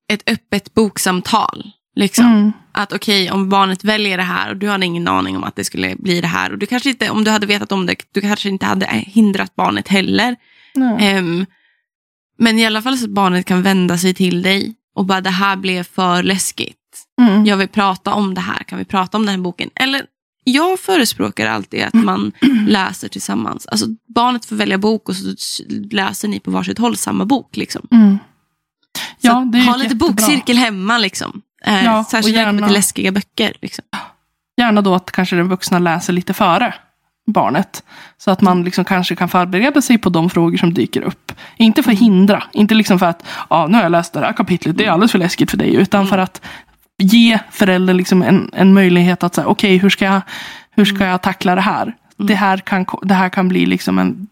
[0.09, 1.71] ett öppet boksamtal.
[1.95, 2.25] Liksom.
[2.25, 2.51] Mm.
[2.71, 5.63] Att okej, om barnet väljer det här och du hade ingen aning om att det
[5.63, 6.51] skulle bli det här.
[6.51, 9.55] Och du kanske inte, om du hade vetat om det, du kanske inte hade hindrat
[9.55, 10.35] barnet heller.
[10.99, 11.45] Ehm,
[12.37, 15.29] men i alla fall så att barnet kan vända sig till dig och bara det
[15.29, 16.75] här blev för läskigt.
[17.21, 17.45] Mm.
[17.45, 19.69] Jag vill prata om det här, kan vi prata om den här boken?
[19.75, 20.01] Eller
[20.43, 22.31] jag förespråkar alltid att man
[22.67, 23.67] läser tillsammans.
[23.67, 23.85] Alltså
[24.15, 25.35] barnet får välja bok och så
[25.91, 27.57] läser ni på varsitt håll samma bok.
[27.57, 27.87] Liksom.
[27.91, 28.17] Mm.
[29.31, 30.07] Ja, är ha lite jättebra.
[30.07, 30.97] bokcirkel hemma.
[30.97, 31.41] Liksom.
[31.65, 33.53] Eh, Ja, särskilt gärna- till läskiga böcker.
[33.61, 33.85] Liksom.
[34.57, 36.73] Gärna då att kanske den vuxna läser lite före
[37.31, 37.83] barnet.
[38.17, 41.31] Så att man liksom kanske kan förbereda sig på de frågor som dyker upp.
[41.57, 44.33] Inte för att hindra, inte liksom för att ja, nu har jag läst det här
[44.33, 45.75] kapitlet, det är alldeles för läskigt för dig.
[45.75, 46.41] Utan för att
[46.97, 50.21] ge föräldern liksom en, en möjlighet att säga, okej, okay, hur, ska jag,
[50.71, 51.95] hur ska jag tackla det här?
[52.17, 54.27] Det, här kan, det här kan bli liksom en,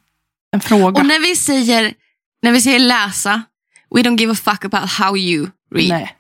[0.51, 1.01] en fråga.
[1.01, 1.93] Och när vi säger,
[2.41, 3.41] när vi säger läsa,
[3.95, 5.89] we don't give a fuck about how you read.
[5.89, 6.13] Nej.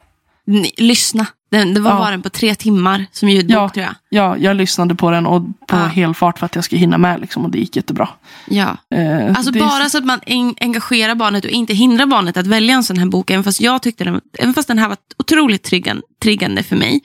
[0.47, 1.25] Ni, lyssna.
[1.51, 1.97] Den, det var Ja.
[1.97, 3.69] bara den på tre timmar som ljudbok Ja.
[3.69, 3.95] tror jag.
[4.09, 5.85] Ja, jag lyssnade på den och på Ja.
[5.85, 8.09] helfart för att jag skulle hinna med liksom, och det gick jättebra.
[8.47, 8.77] Ja.
[8.95, 12.75] Eh, Alltså bara så att man en, engagerar barnet och inte hindrar barnet att välja
[12.75, 13.31] en sån här bok.
[13.31, 17.01] Även fast jag tyckte den, även fast den här var otroligt triggan, triggande för mig.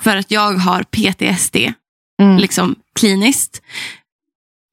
[0.00, 1.56] För att jag har PTSD,
[2.22, 3.62] mm, liksom kliniskt.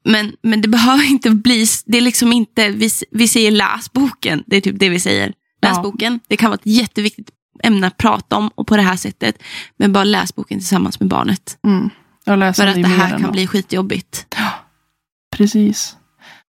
[0.06, 4.44] Men, men det behöver inte bli, det är liksom inte, vi, vi säger läs boken.
[4.48, 5.28] Det är typ det vi säger.
[5.62, 5.82] Läs Ja.
[5.84, 6.20] boken.
[6.28, 7.30] Det kan vara ett jätteviktigt
[7.64, 9.36] ämne att prata om och på det här sättet.
[9.78, 11.58] Men bara läs boken tillsammans med barnet.
[11.68, 11.90] mm,
[12.26, 13.32] För att det här kan då.
[13.32, 14.36] bli skitjobbigt.
[15.36, 15.96] Precis.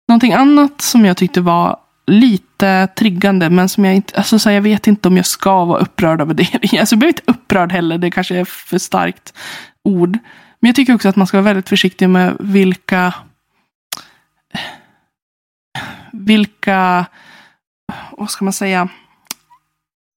[0.08, 1.76] Någonting annat som jag tyckte var
[2.06, 5.64] lite triggande, men som jag inte, alltså så här, jag vet inte om jag ska
[5.64, 6.48] vara upprörd över det.
[6.80, 9.34] Alltså jag blir inte upprörd heller, det kanske är för starkt
[9.84, 10.18] ord.
[10.60, 13.14] Men jag tycker också att man ska vara väldigt försiktig med vilka
[16.12, 17.06] vilka,
[18.10, 18.88] vad ska man säga?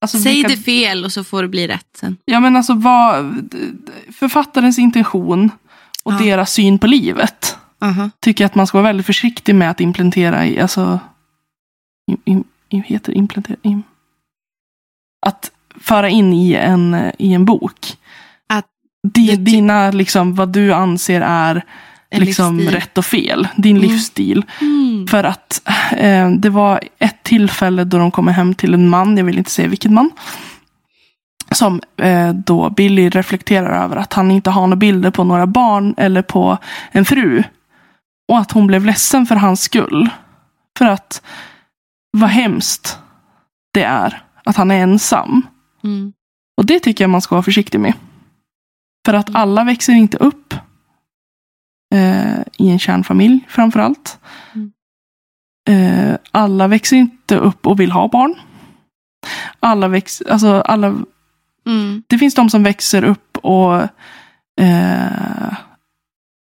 [0.01, 2.17] Alltså Säg vilka, det fel och så får det bli rätt sen.
[2.25, 3.49] Ja men alltså vad,
[4.11, 5.51] författarens intention
[6.03, 6.17] och Ja.
[6.17, 8.09] deras syn på livet Aha.
[8.19, 10.99] tycker jag att man ska vara väldigt försiktig med att implementera i, alltså,
[12.69, 13.83] heter det implementera, im,
[15.25, 17.97] att föra in i en, i en bok.
[18.47, 18.65] Att
[19.13, 21.65] Di, dina, liksom, vad du anser är
[22.09, 22.75] En liksom livsstil.
[22.79, 23.47] rätt och fel.
[23.55, 23.89] Din Mm.
[23.89, 24.43] livsstil.
[24.61, 25.07] Mm.
[25.07, 29.23] För att eh, det var ett tillfälle då de kommer hem till en man, jag
[29.23, 30.09] vill inte säga vilken man.
[31.51, 35.93] Som eh, då Billy reflekterar över att han inte har några bilder på några barn
[35.97, 36.57] eller på
[36.91, 37.43] en fru.
[38.31, 40.09] Och att hon blev ledsen för hans skull.
[40.77, 41.21] För att
[42.17, 42.99] vad hemskt
[43.73, 45.41] det är att han är ensam.
[45.83, 46.13] Mm.
[46.57, 47.93] Och det tycker jag man ska vara försiktig med.
[49.05, 50.53] För att alla växer inte upp
[51.95, 54.19] eh, i en kärnfamilj framför allt.
[54.53, 54.71] Mm.
[55.69, 58.35] Eh, alla växer inte upp och vill ha barn.
[59.59, 60.95] Alla växer, alltså alla,
[61.67, 62.03] Mm.
[62.07, 63.81] det finns de som växer upp och
[64.61, 65.53] eh,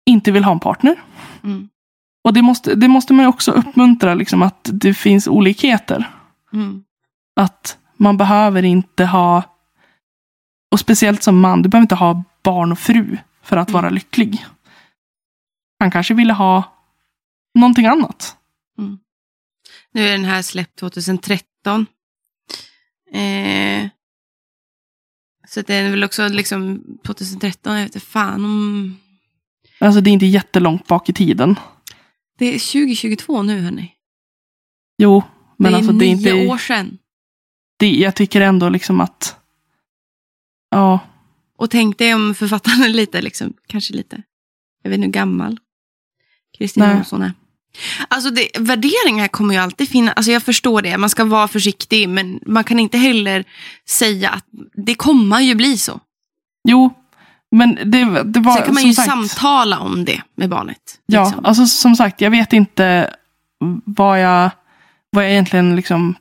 [0.07, 0.97] inte vill ha en partner.
[1.45, 1.69] Mm.
[2.25, 6.11] Och det måste, det måste man också uppmuntra, liksom, att det finns olikheter.
[6.53, 6.85] Mm.
[7.37, 9.43] Att man behöver inte ha,
[10.73, 13.83] och speciellt som man, du behöver inte ha barn och fru för att Mm.
[13.83, 14.47] vara lycklig.
[15.81, 16.77] Han kanske ville ha
[17.55, 18.37] någonting annat.
[19.93, 21.87] Nu är den här släppt 2013.
[23.13, 23.89] Eh,
[25.49, 28.97] så det är väl också liksom 2013, jag vet inte fan om...
[29.79, 31.57] Alltså det är inte jättelångt bak i tiden.
[32.39, 33.95] Det är 2022 nu hörni.
[34.99, 35.23] Jo,
[35.57, 36.53] men det är alltså det är nio inte...
[36.53, 36.99] år sedan.
[37.79, 39.37] Det, jag tycker ändå liksom att...
[40.71, 41.01] Ja,
[41.57, 44.23] Och tänk dig om författaren är lite, liksom, kanske lite,
[44.83, 45.59] jag vet inte hur gammal
[46.59, 46.99] Kristin Nej.
[46.99, 47.33] Olsson är.
[48.09, 52.09] Alltså det, värderingar kommer ju alltid finnas, alltså jag förstår det, man ska vara försiktig,
[52.09, 53.45] men man kan inte heller
[53.89, 54.45] säga att
[54.75, 56.01] det kommer ju bli så.
[56.69, 56.95] jo.
[57.57, 59.09] Men det, det var Sen kan man ju sagt...
[59.09, 61.01] samtala om det med barnet.
[61.07, 61.45] Ja, liksom.
[61.45, 63.15] alltså som sagt, jag vet inte
[63.85, 64.51] vad jag,
[65.11, 66.15] vad jag egentligen liksom...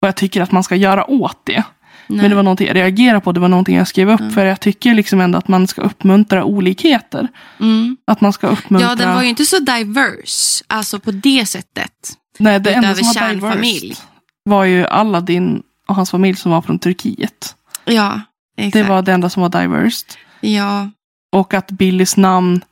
[0.00, 1.64] Vad jag tycker att man ska göra åt det.
[2.06, 2.20] Nej.
[2.20, 4.20] Men det var någonting jag reagerade på, det var någonting jag skrev upp.
[4.20, 4.32] Mm.
[4.32, 7.28] För jag tycker liksom ändå att man ska uppmuntra olikheter.
[7.60, 7.96] mm.
[8.06, 8.88] Att man ska uppmuntra...
[8.88, 11.92] Ja, den var ju inte så diverse, alltså på det sättet.
[12.38, 14.02] Nej, det enda som var diverse
[14.44, 17.56] var ju Aladdin och hans familj som var från Turkiet.
[17.84, 18.20] Ja,
[18.56, 18.72] exakt.
[18.72, 20.06] Det var det enda som var diverse.
[20.40, 20.90] Ja,
[21.32, 22.64] Och att Billys namn,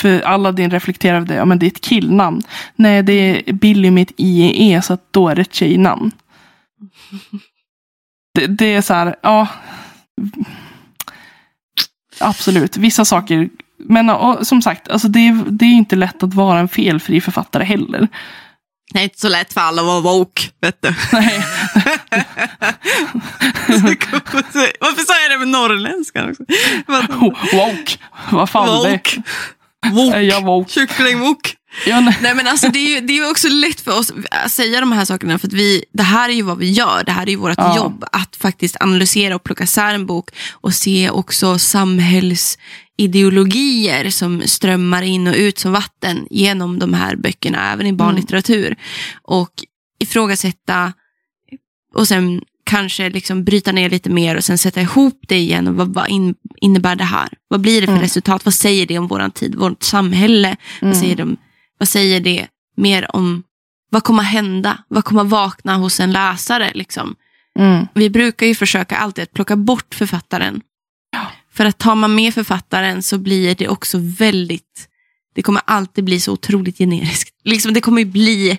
[0.00, 2.42] för Aladdin reflekterade, ja men det är ett killnamn.
[2.76, 6.10] Nej, det är Billy med ett IE, så att då är det ett tjejnamn.
[8.34, 9.48] Det, det är så här, ja.
[12.20, 13.48] Absolut, vissa saker.
[13.78, 17.20] Men och, som sagt, alltså det, är, det är inte lätt att vara en felfri
[17.20, 18.08] författare heller.
[18.92, 20.94] det är inte så lätt för alla att vara woke, vet du.
[21.12, 21.38] Nej,
[24.80, 26.42] Varför sa jag det med norrländska också?
[27.56, 27.98] woke.
[28.30, 29.22] Vad fan det Woke.
[29.86, 30.20] är Woke.
[30.20, 30.72] jag woke?
[30.72, 31.50] Kycklingwoke.
[31.86, 32.18] Ja, nej.
[32.22, 34.92] Nej men alltså det är ju det är också lätt för oss att säga de
[34.92, 37.30] här sakerna för att vi, det här är ju vad vi gör, det här är
[37.30, 37.76] ju vårt Ja.
[37.76, 41.58] jobb att faktiskt analysera och plocka isär en bok och se också
[42.98, 48.76] samhällsideologier som strömmar in och ut som vatten genom de här böckerna, även i barnlitteratur.
[49.22, 49.50] Och
[50.00, 50.92] ifrågasätta
[51.94, 55.68] och sen kanske liksom bryta ner lite mer och sen sätta ihop det igen.
[55.68, 57.28] Och vad, vad in, innebär det här?
[57.48, 58.02] Vad blir det för Mm.
[58.02, 58.44] resultat?
[58.44, 60.56] Vad säger det om vår tid, vårt samhälle?
[60.80, 61.36] Vad, säger det om,
[61.80, 63.42] vad säger det mer om
[63.90, 64.78] vad kommer hända?
[64.88, 66.70] Vad kommer vakna hos en läsare?
[66.74, 67.16] Liksom?
[67.58, 67.86] Mm.
[67.94, 70.60] Vi brukar ju försöka alltid att plocka bort författaren.
[71.52, 74.88] För att tar man med författaren så blir det också väldigt,
[75.34, 77.34] det kommer alltid bli så otroligt generiskt.
[77.44, 78.58] Liksom det kommer ju bli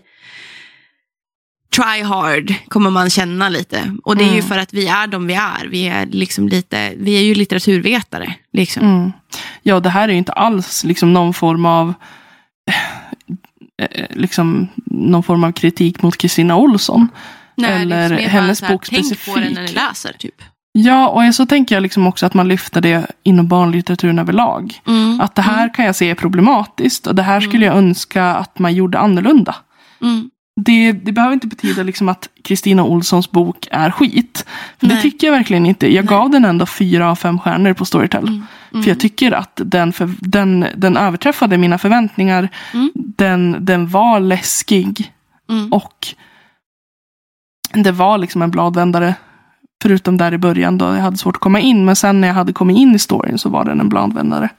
[1.76, 3.96] try hard, kommer man känna lite.
[4.04, 4.48] Och det är ju Mm.
[4.50, 5.68] för att vi är de vi är.
[5.68, 8.36] Vi är, liksom lite, vi är ju litteraturvetare.
[8.54, 8.84] Liksom.
[8.84, 9.12] Mm.
[9.64, 11.94] Ja, det här är ju inte alls liksom någon form av
[14.10, 17.08] liksom någon form av kritik mot Kristina Olsson.
[17.56, 20.14] Nej, Eller liksom, hennes här, bok Tänk på den när ni läser.
[20.14, 20.42] Typ.
[20.74, 24.82] Ja, och så tänker jag liksom också att man lyfter det inom barnlitteraturen överlag.
[24.88, 25.22] Mm.
[25.22, 28.60] Att det här kan jag se är problematiskt och det här skulle jag önska att
[28.60, 29.56] man gjorde annorlunda.
[30.02, 30.30] Mm.
[30.66, 34.46] Det, det behöver inte betyda liksom att Kristina Olssons bok är skit.
[34.80, 35.02] För det Nej.
[35.02, 35.94] tycker jag verkligen inte.
[35.94, 38.28] Jag gav den ändå fyra av fem stjärnor på Storytel.
[38.28, 38.84] Mm.
[38.84, 42.50] För jag tycker att den, för, den, den överträffade mina förväntningar.
[42.74, 42.92] Mm.
[42.96, 45.12] Den, den var läskig.
[45.50, 45.74] Mm.
[45.74, 46.08] Och
[47.74, 49.16] det var liksom en bladvändare.
[49.84, 51.86] Förutom där i början då jag hade svårt att komma in.
[51.86, 54.50] Men sen när jag hade kommit in i storyn så var den en bladvändare.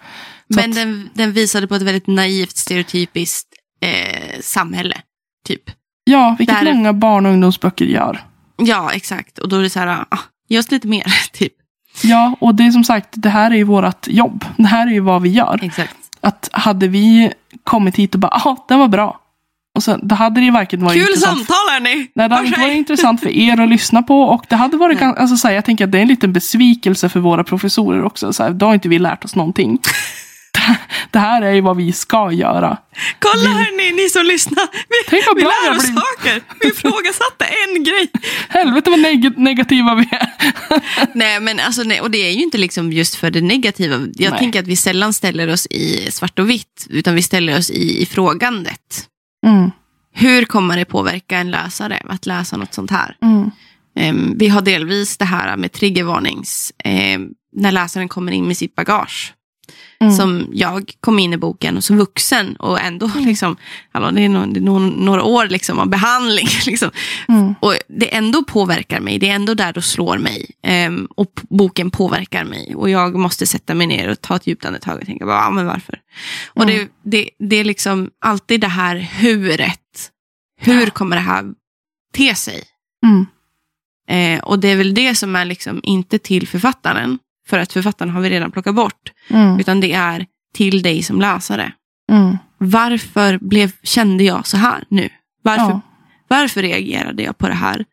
[0.48, 3.48] Så Men att- den, den visade på ett väldigt naivt, stereotypiskt
[3.80, 4.96] eh, samhälle.
[5.46, 5.62] Typ.
[6.04, 8.20] Ja, vilket Där- många barn och ungdomsböcker gör.
[8.56, 9.38] Ja, exakt.
[9.38, 11.04] Och då är det så här, ah, ge oss lite mer.
[11.32, 11.52] typ.
[12.02, 14.44] Ja, och det är som sagt, det här är ju vårt jobb.
[14.56, 15.58] Det här är ju vad vi gör.
[15.62, 15.96] Exakt.
[16.20, 17.32] Att hade vi
[17.64, 19.18] kommit hit och bara, ja, den var bra.
[19.74, 21.38] Och sen, då hade det varken varit Kul intressant.
[21.38, 22.06] samtal hörni!
[22.14, 24.22] Nej, det hade inte varit intressant för er att lyssna på.
[24.22, 26.32] Och det hade varit, gan- alltså, så här, jag tänker att det är en liten
[26.32, 28.32] besvikelse för våra professorer också.
[28.32, 29.78] Så här, då har inte vi lärt oss någonting.
[31.10, 32.76] Det här är ju vad vi ska göra.
[33.18, 34.68] Kolla hörni, ni som lyssnar.
[34.72, 36.00] Vi, Tänk vad vi bra lär oss blir.
[36.00, 36.42] saker.
[36.60, 38.08] Vi ifrågasatte en grej.
[38.48, 40.28] Helvete vad neg- negativa vi är.
[41.18, 43.94] Nej, men alltså, nej, och det är ju inte liksom just för det negativa.
[44.14, 44.38] Jag Nej.
[44.38, 48.02] tänker att vi sällan ställer oss i svart och vitt, utan vi ställer oss i
[48.02, 49.06] ifrågandet.
[49.46, 49.70] Mm,
[50.14, 53.16] Hur kommer det påverka en läsare att läsa något sånt här?
[53.22, 53.50] mm,
[53.98, 58.74] Ehm, vi har delvis det här med triggervarnings, ehm, när läsaren kommer in med sitt
[58.74, 59.32] bagage.
[60.02, 60.16] Mm.
[60.16, 63.56] Som jag kom in i boken och som vuxen och ändå liksom,
[63.92, 66.46] hallå, det är, no, det är no, några år liksom av behandling.
[66.66, 66.90] Liksom.
[67.28, 67.54] Mm.
[67.60, 70.50] Och det ändå påverkar mig, det är ändå där det slår mig.
[70.62, 72.74] Ehm, och boken påverkar mig.
[72.74, 75.66] Och jag måste sätta mig ner och ta ett djupt andetag och tänka, ja, men
[75.66, 76.00] varför?
[76.46, 76.76] Och Mm.
[76.76, 80.10] det, det, det är liksom alltid det här huret.
[80.60, 81.44] Hur kommer det här
[82.14, 82.62] te sig?
[84.08, 87.18] Eh, och det är väl det som är liksom inte till författaren,
[87.52, 89.60] för att författaren har vi redan plockat bort, Mm.
[89.60, 91.72] utan det är till dig som läsare.
[92.12, 92.38] Mm.
[92.58, 95.08] Varför blev, kände jag så här nu?
[95.42, 95.80] Varför, Ja.
[96.28, 97.84] varför reagerade jag på det här?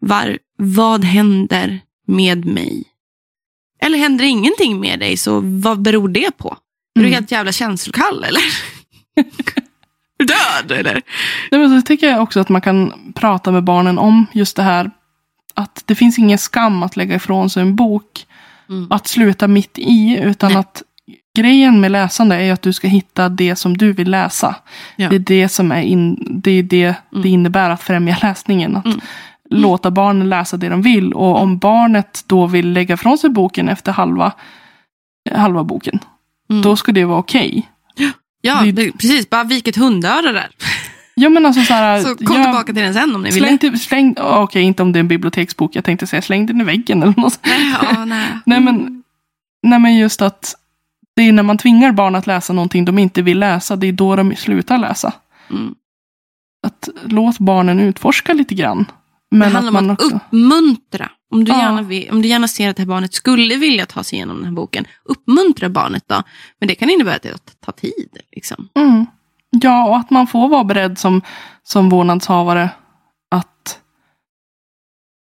[0.00, 2.84] Var, vad händer med mig?
[3.80, 6.48] Eller händer ingenting med dig, så vad beror det på?
[6.94, 7.12] Är du Mm.
[7.12, 8.42] helt jävla känslokall eller?
[10.18, 11.02] Död eller?
[11.50, 14.62] Nej, men så tycker jag också att man kan prata med barnen om just det
[14.62, 14.90] här.
[15.54, 18.26] Att det finns ingen skam att lägga ifrån sig en bok.
[18.68, 18.86] Mm.
[18.92, 20.18] Att sluta mitt i.
[20.22, 20.60] Utan Nej.
[20.60, 20.82] att
[21.36, 24.56] grejen med läsande är att du ska hitta det som du vill läsa.
[24.96, 25.08] Ja.
[25.08, 28.76] Det är det som är in, det, är det, det innebär att främja läsningen.
[28.76, 29.00] Att Mm.
[29.62, 31.12] låta barnen läsa det de vill.
[31.14, 34.32] Och om barnet då vill lägga ifrån sig boken efter halva,
[35.34, 35.98] halva boken.
[36.50, 36.62] Mm.
[36.62, 37.68] Då ska det vara okej.
[38.40, 39.30] Ja, det- det, precis.
[39.30, 40.48] Bara vik ett hundöra där.
[41.14, 42.02] Ja men alltså så här.
[42.02, 43.46] Så kom jag- tillbaka till den sen om ni ville.
[43.46, 45.76] Släng, till, släng okej inte om det är en biblioteksbok.
[45.76, 47.40] Jag tänkte säga släng den i väggen eller något.
[47.42, 48.28] Nej, ja, nej.
[48.46, 49.02] Nej men,
[49.62, 50.54] nej men just att
[51.16, 53.76] det är när man tvingar barn att läsa någonting de inte vill läsa.
[53.76, 55.12] Det är då de slutar läsa.
[55.50, 55.74] Mm.
[56.66, 58.84] Att låt barnen utforska lite grann.
[59.30, 60.16] Det Men att handlar man om att också.
[60.16, 61.10] uppmuntra.
[61.30, 61.58] Om du, Ja.
[61.58, 64.36] gärna vill, om du gärna ser att det här barnet skulle vilja ta sig igenom
[64.36, 66.22] den här boken, uppmuntra barnet då.
[66.60, 68.16] Men det kan innebära att det tar tid.
[68.32, 68.68] Liksom.
[68.74, 69.06] Mm.
[69.60, 71.22] Ja, och att man får vara beredd som,
[71.62, 72.70] som vårdnadshavare
[73.30, 73.78] att,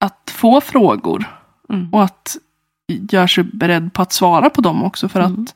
[0.04, 1.24] att få frågor.
[1.70, 1.94] Mm.
[1.94, 2.36] Och att
[3.10, 5.08] göra sig beredd på att svara på dem också.
[5.08, 5.42] För Mm.
[5.42, 5.54] att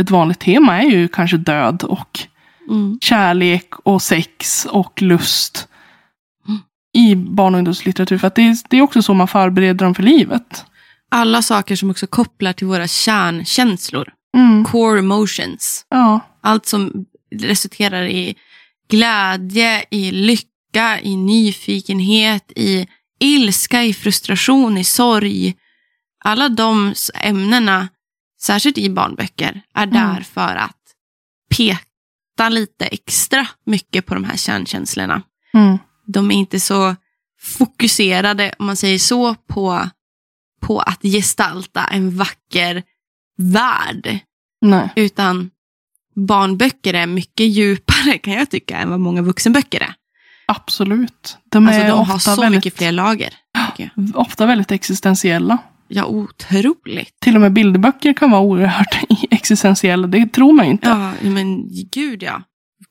[0.00, 2.20] ett vanligt tema är ju kanske död och
[2.70, 2.98] Mm.
[3.02, 5.68] kärlek och sex och lust.
[6.48, 6.60] Mm.
[6.92, 8.18] I barn och ungdomslitteratur.
[8.18, 10.64] För att det är, det är också så man förbereder dem för livet.
[11.10, 14.12] Alla saker som också kopplar till våra kärnkänslor.
[14.36, 14.64] Mm.
[14.64, 15.86] Core emotions.
[15.88, 16.20] Ja.
[16.40, 18.34] Allt som resulterar i
[18.88, 22.86] glädje, i lycka, i nyfikenhet, i
[23.20, 25.54] ilska, i frustration, i sorg.
[26.24, 27.88] Alla de ämnena,
[28.40, 29.94] särskilt i barnböcker, är Mm.
[29.94, 30.76] där för att
[31.56, 35.22] peta lite extra mycket på de här kärnkänslorna.
[35.54, 35.78] Mm.
[36.06, 36.96] De är inte så
[37.40, 39.88] fokuserade, om man säger så, på,
[40.60, 42.82] på att gestalta en vacker
[43.38, 44.18] värld.
[44.60, 44.92] Nej.
[44.96, 45.50] Utan
[46.16, 49.94] barnböcker är mycket djupare kan jag tycka än vad många vuxenböcker är.
[50.46, 51.38] Absolut.
[51.50, 53.34] De Alltså de har så väldigt, mycket fler lager.
[54.14, 55.58] ofta väldigt existentiella.
[55.88, 57.20] Ja, otroligt.
[57.20, 59.00] Till och med bilderböcker kan vara oerhört
[59.30, 60.06] existentiella.
[60.06, 60.88] Det tror man ju inte.
[60.88, 62.42] Ja, men gud ja.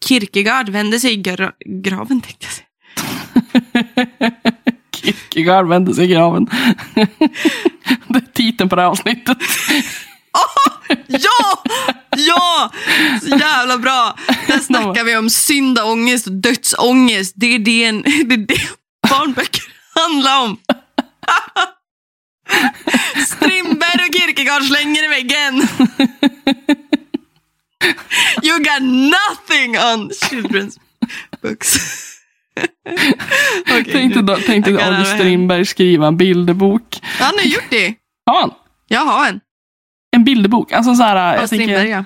[0.06, 2.66] Kierkegaard vände sig i gra graven tänkte jag säga.
[4.96, 6.46] Kierkegaard vände sig i graven.
[8.08, 9.38] det är titeln på det här avsnittet.
[11.08, 11.64] Ja!
[12.28, 12.72] Ja!
[13.22, 14.16] Så jävla bra.
[14.48, 17.34] Där snackar vi om syndaångest och dödsångest.
[17.36, 18.60] Det är det, en, det, är det
[19.10, 19.64] barnböcker
[19.96, 20.58] handlar om.
[23.28, 25.68] Strindberg och Kierkegaard slänger i väggen.
[28.44, 30.78] You got nothing on children's
[31.42, 31.78] books.
[33.62, 35.06] Okej, tänkte då, tänkte hem.
[35.06, 37.00] Strindberg skriva en bilderbok.
[37.02, 37.94] Han har gjort det.
[38.26, 38.52] Har han?
[38.88, 39.40] Jag har en.
[40.20, 40.72] En bilderbok?
[40.72, 42.04] Alltså så här, jag Strindberg, tänker, ja.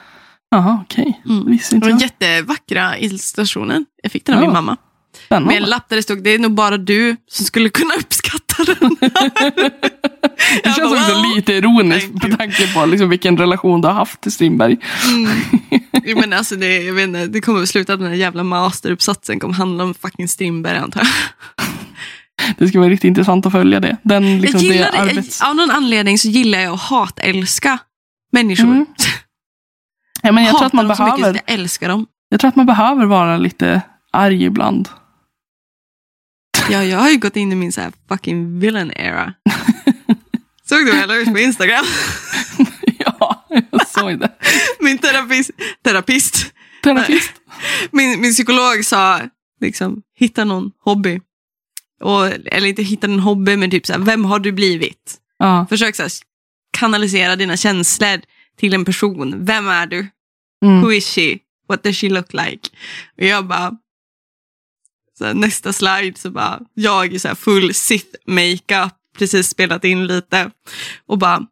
[0.51, 1.22] jaha okej.
[1.26, 1.51] Mm.
[1.51, 2.01] Visste inte Det var jag.
[2.01, 3.86] jättevackra illustrationen.
[4.03, 4.47] Jag fick den av Ja.
[4.47, 4.78] min mamma.
[5.26, 5.47] Spännande.
[5.53, 8.64] Med en lapp där det stod, det är nog bara du som skulle kunna uppskatta
[8.64, 8.95] den.
[8.99, 13.88] Det Jag känns bara, också "Wow." lite ironiskt med tanke på liksom vilken relation du
[13.88, 14.78] har haft till Strindberg.
[15.14, 15.30] Mm.
[16.05, 18.43] Jo, men alltså det, jag vet inte, det kommer att sluta att den här jävla
[18.43, 21.09] masteruppsatsen kommer handla om fucking Strindberg antar jag.
[22.57, 23.97] Det ska vara riktigt intressant att följa det.
[24.03, 25.41] Den, liksom, gillar det det, arbets...
[25.41, 27.78] Av någon anledning så gillar jag att hatälska
[28.34, 28.64] människor.
[28.64, 28.86] Mm.
[30.22, 31.90] ja, men jag, tror Hatar att man dem så mycket så behöver, att jag älskar
[31.90, 32.06] dem.
[32.30, 33.82] jag tror att man behöver vara lite
[34.12, 34.90] arg ibland.
[36.70, 39.34] Ja, jag har ju gått in i min så här fucking villain era.
[40.70, 41.86] Såg du vad jag la ut på Instagram?
[42.98, 44.32] ja, jag såg det.
[44.80, 45.52] Min terapist,
[45.84, 46.54] terapist
[46.84, 47.32] Terapist.
[47.92, 49.22] min, min psykolog sa,
[49.62, 51.22] liksom, hitta någon hobby.
[52.02, 55.18] Och, eller inte hitta någon hobby, men typ så här, vem har du blivit?
[55.38, 55.66] Ja.
[55.70, 56.12] Försök så här,
[56.84, 58.22] kanalisera dina känslor
[58.60, 59.46] till en person.
[59.46, 60.08] Vem är du?
[60.66, 60.82] Mm.
[60.82, 61.38] Who is she?
[61.70, 62.70] What does she look like?
[63.18, 63.72] Och jag bara,
[65.18, 69.84] så här, nästa slide så bara, jag i så här full sith makeup, precis spelat
[69.84, 70.52] in lite.
[71.08, 71.46] Och bara,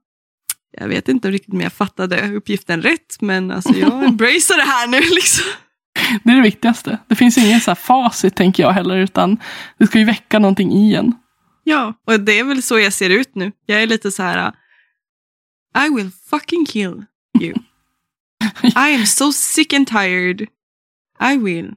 [0.77, 4.87] jag vet inte riktigt om jag fattade uppgiften rätt, men alltså jag embracear det här
[4.87, 5.45] nu liksom.
[6.23, 6.97] Det är det viktigaste.
[7.07, 9.37] Det finns ingen så här facit tänker jag heller, utan
[9.79, 11.13] det ska ju väcka någonting i en.
[11.63, 13.51] Ja, och det är väl så jag ser ut nu.
[13.65, 14.51] Jag är lite så här,
[15.73, 17.05] I will fucking kill
[17.39, 17.53] you.
[18.75, 20.47] I am so sick and tired.
[21.19, 21.71] I will.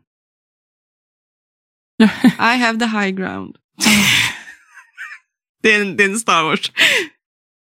[2.00, 3.58] I have the high ground.
[5.62, 6.72] det, är en, det är en Star Wars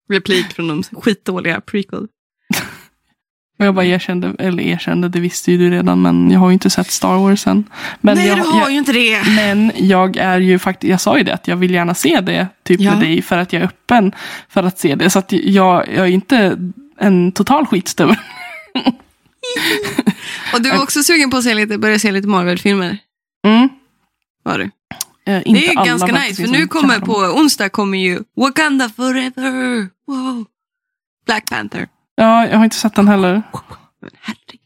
[0.09, 2.09] replik från de skitdåliga prequel.
[3.63, 6.53] Och jag bara erkände, eller erkände, det visste ju du redan, men jag har ju
[6.53, 7.65] inte sett Star Wars än.
[8.01, 9.23] Men Nej, jag, du har jag, ju inte det.
[9.37, 12.47] Men jag är ju faktiskt, jag sa ju det att jag vill gärna se det
[12.65, 12.91] typ Ja.
[12.91, 14.13] med dig för att jag är öppen
[14.49, 15.11] för att se det.
[15.11, 16.59] Så att jag, jag är inte
[16.99, 18.17] en total skitstövel.
[20.55, 22.99] Och du var också sugen på att se lite, börja se lite Marvel-filmer.
[23.47, 23.69] Mm.
[24.43, 24.71] Var du?
[25.27, 29.89] Eh, inte Det är ganska nice, för nu kommer på onsdag kommer ju Wakanda forever.
[30.07, 30.45] Wow.
[31.27, 31.89] Black Panther.
[32.15, 33.43] Ja, jag har inte sett den heller.
[34.01, 34.63] Men herregud.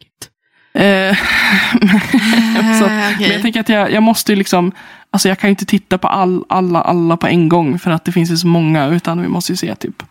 [0.75, 1.17] Eh,
[2.81, 3.21] så, Eh, okej.
[3.21, 4.73] Men jag tänker att jag, jag måste ju liksom,
[5.11, 8.05] alltså jag kan ju inte titta på all, alla, alla på en gång för att
[8.05, 10.03] det finns ju så många, utan vi måste ju se typ.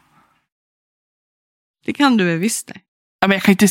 [1.85, 2.79] Det kan du väl visst det.
[3.19, 3.67] Ja, men jag kan inte,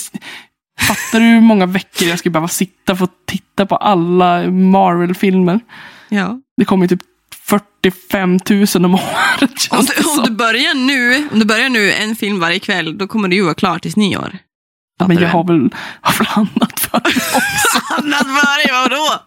[0.81, 5.61] fattar du hur många veckor jag skulle behöva sitta för att titta på alla Marvel-filmer?
[6.09, 6.41] Ja.
[6.57, 7.03] Det kommer ju typ
[7.47, 12.17] 45 000 om året Om du, om du börjar nu, om du börjar nu en
[12.17, 14.39] film varje kväll, då kommer du ju vara klar tills nyår.
[14.99, 17.95] Fattar Men jag har väl, har väl annat för mig också.
[17.95, 19.23] Annat varje, vadå?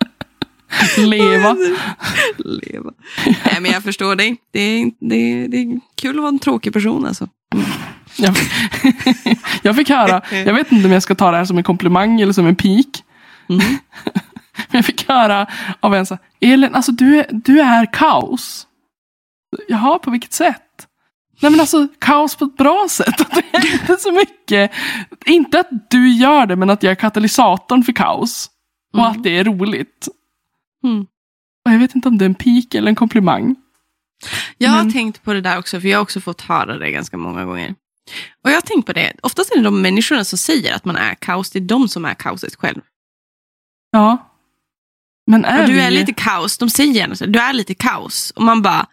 [0.97, 1.55] Leva.
[2.37, 2.91] Leva.
[3.25, 4.37] Nej, men jag förstår dig.
[4.53, 7.27] Det är, det, är, det är kul att vara en tråkig person alltså.
[8.15, 8.35] Jag,
[9.61, 12.21] jag fick höra, jag vet inte om jag ska ta det här som en komplimang
[12.21, 13.03] eller som en pik.
[13.49, 13.77] Mm.
[14.57, 15.47] Men jag fick höra
[15.79, 18.67] av en så här, Elin, alltså du är, du är kaos.
[19.67, 20.87] Jaha, på vilket sätt?
[21.41, 23.21] Nej men alltså kaos på ett bra sätt.
[23.21, 24.71] Att det är inte så mycket.
[25.25, 28.49] Inte att du gör det, men att jag är katalysatorn för kaos.
[28.93, 29.11] Och Mm.
[29.11, 30.07] att det är roligt.
[30.83, 31.01] Mm.
[31.65, 33.55] Och jag vet inte om det är en pik eller en komplimang.
[34.57, 36.91] Jag har Men- tänkt på det där också, för jag har också fått höra det
[36.91, 37.75] ganska många gånger.
[38.43, 40.95] Och jag har tänkt på det, oftast är det de människorna som säger att man
[40.95, 42.81] är kaos, det är de som är kaoset själv.
[43.91, 44.26] Ja.
[45.27, 45.79] Men är du vi...
[45.79, 48.31] är lite kaos, de säger gärna så, du är lite kaos.
[48.35, 48.87] Och man bara,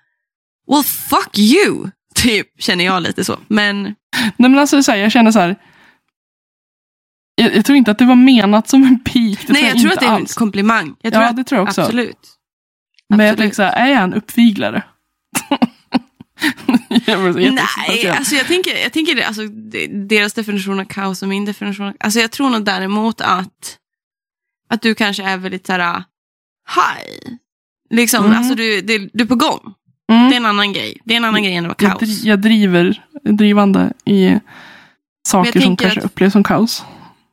[0.69, 3.39] well fuck you, typ känner jag lite så.
[3.49, 3.83] Men
[4.37, 5.57] Nej men alltså så här, jag känner så här.
[7.35, 9.49] Jag, jag tror inte att det var menat som en pik.
[9.49, 10.35] Nej, jag tror inte att det är en alls.
[10.35, 10.95] komplimang.
[11.03, 11.83] Jag tror Ja, att, det tror jag också.
[11.83, 12.19] Absolut.
[13.09, 13.39] Men jag Absolut.
[13.39, 14.83] tänker så här, är han uppviglare?
[17.07, 19.43] Jag så Nej, alltså jag tänker, jag tänker det, alltså,
[20.09, 23.79] deras definition av kaos och min definition av, alltså jag tror nog däremot att,
[24.69, 26.05] att du kanske är väldigt såhär,
[26.67, 27.39] hej.
[27.91, 28.39] Liksom, Mm.
[28.39, 29.75] alltså du, det, du är på gång.
[30.13, 30.29] Mm.
[30.31, 31.01] Det är en annan grej.
[31.05, 32.09] Det är en annan grej än att vara jag, kaos.
[32.11, 34.39] dri- jag driver, drivande i
[35.29, 36.85] saker som kanske att- upplevs som kaos.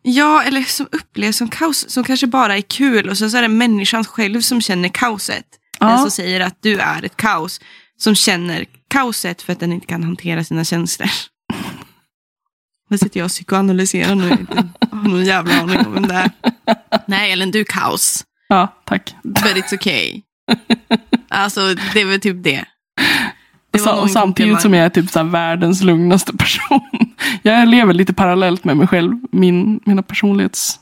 [0.04, 3.42] Ja, eller som upplevs som kaos, som kanske bara är kul och sen så är
[3.42, 5.46] det människan själv som känner kaoset.
[5.80, 5.98] Den Ja.
[5.98, 7.62] som säger att du är ett kaos,
[7.98, 11.10] som känner kaoset för att den inte kan hantera sina känslor.
[12.90, 14.30] Nu sitter jag och psykoanalyserar nu.
[14.92, 16.32] Jag har någon jävla aning om vem det är.
[17.08, 18.24] Nej, Ellen, du är kaos.
[18.56, 19.16] Ja, tack.
[19.24, 20.22] But it's okay.
[21.34, 21.62] Alltså,
[21.94, 22.66] det är väl typ det.
[23.72, 26.82] Det och samtidigt som jag är typ så världens lugnaste person.
[27.42, 30.82] Jag lever lite parallellt med mig själv, min, mina personlighetsdrag.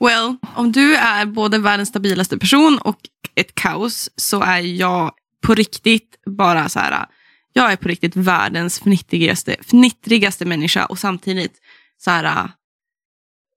[0.00, 2.98] Well, om du är både världens stabilaste person och
[3.34, 5.12] ett kaos så är jag
[5.46, 7.06] på riktigt bara så här.
[7.52, 11.54] Jag är på riktigt världens fnittrigaste, fnittrigaste människa och samtidigt
[11.98, 12.50] så här.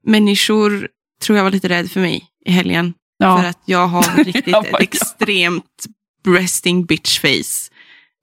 [0.06, 0.88] Människor
[1.24, 2.94] tror jag var lite rädd för mig i helgen.
[3.18, 3.38] Ja.
[3.42, 5.86] För att jag har riktigt Ja, ett extremt
[6.28, 7.72] resting bitch face.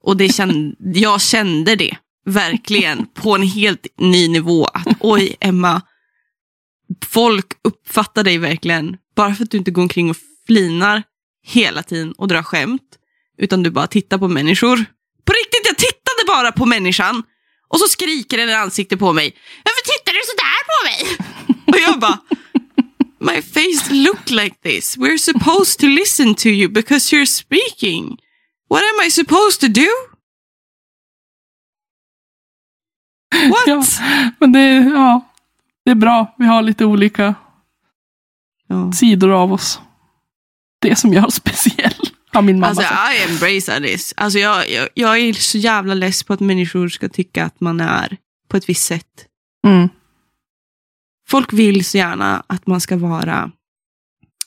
[0.03, 4.65] Och det kände, jag kände det verkligen på en helt ny nivå.
[4.65, 5.81] Att oj, Emma,
[7.05, 11.03] folk uppfattar dig verkligen bara för att du inte går omkring och flinar
[11.45, 12.97] hela tiden och drar skämt.
[13.37, 14.85] Utan du bara tittar på människor.
[15.25, 17.23] På riktigt, jag tittade bara på människan.
[17.67, 19.35] Och så skriker den i ansiktet på mig.
[19.63, 21.17] Varför tittar du sådär på mig?
[21.67, 22.19] Och jag bara,
[23.21, 24.97] My face look like this.
[24.97, 28.17] We're supposed to listen to you because you're speaking.
[28.67, 29.87] What am I supposed to do?
[33.49, 33.67] What?
[33.67, 33.83] Ja,
[34.39, 35.31] men det, ja,
[35.85, 36.35] det är bra.
[36.37, 37.35] Vi har lite olika
[38.67, 38.91] Ja.
[38.91, 39.79] sidor av oss.
[40.81, 41.93] Det som gör oss speciell,
[42.33, 43.15] har min mamma Alltså, sagt.
[43.15, 44.13] I embrace this.
[44.17, 47.79] Alltså, jag, jag, jag är så jävla less på att människor ska tycka att man
[47.79, 48.17] är
[48.47, 49.25] på ett visst sätt.
[49.67, 49.89] Mm.
[51.31, 53.51] Folk vill så gärna att man ska vara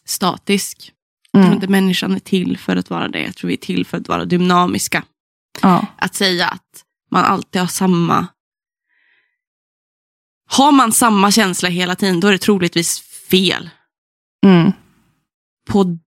[0.04, 0.92] statisk.
[1.32, 1.54] Jag tror Mm.
[1.54, 3.22] inte människan är till för att vara det.
[3.22, 5.02] Jag tror vi är till för att vara dynamiska.
[5.62, 5.86] Ja.
[5.96, 8.26] Att säga att man alltid har samma...
[10.50, 13.70] Har man samma känsla hela tiden, då är det troligtvis fel.
[14.46, 14.72] Mm.
[15.68, 15.98] På,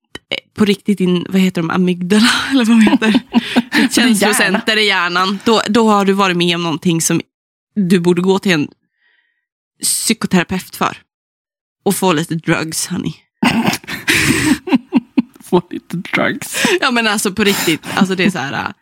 [0.55, 3.21] på riktigt din, vad heter de, amygdala, eller vad heter?
[3.91, 5.39] Känslocenter i hjärnan.
[5.45, 7.21] Då, då har du varit med om någonting som
[7.75, 8.67] du borde gå till en
[9.83, 10.97] psykoterapeut för.
[11.85, 13.13] Och få lite drugs, honey.
[15.43, 16.65] Få lite drugs.
[16.81, 18.73] Ja men alltså på riktigt, alltså det är så här.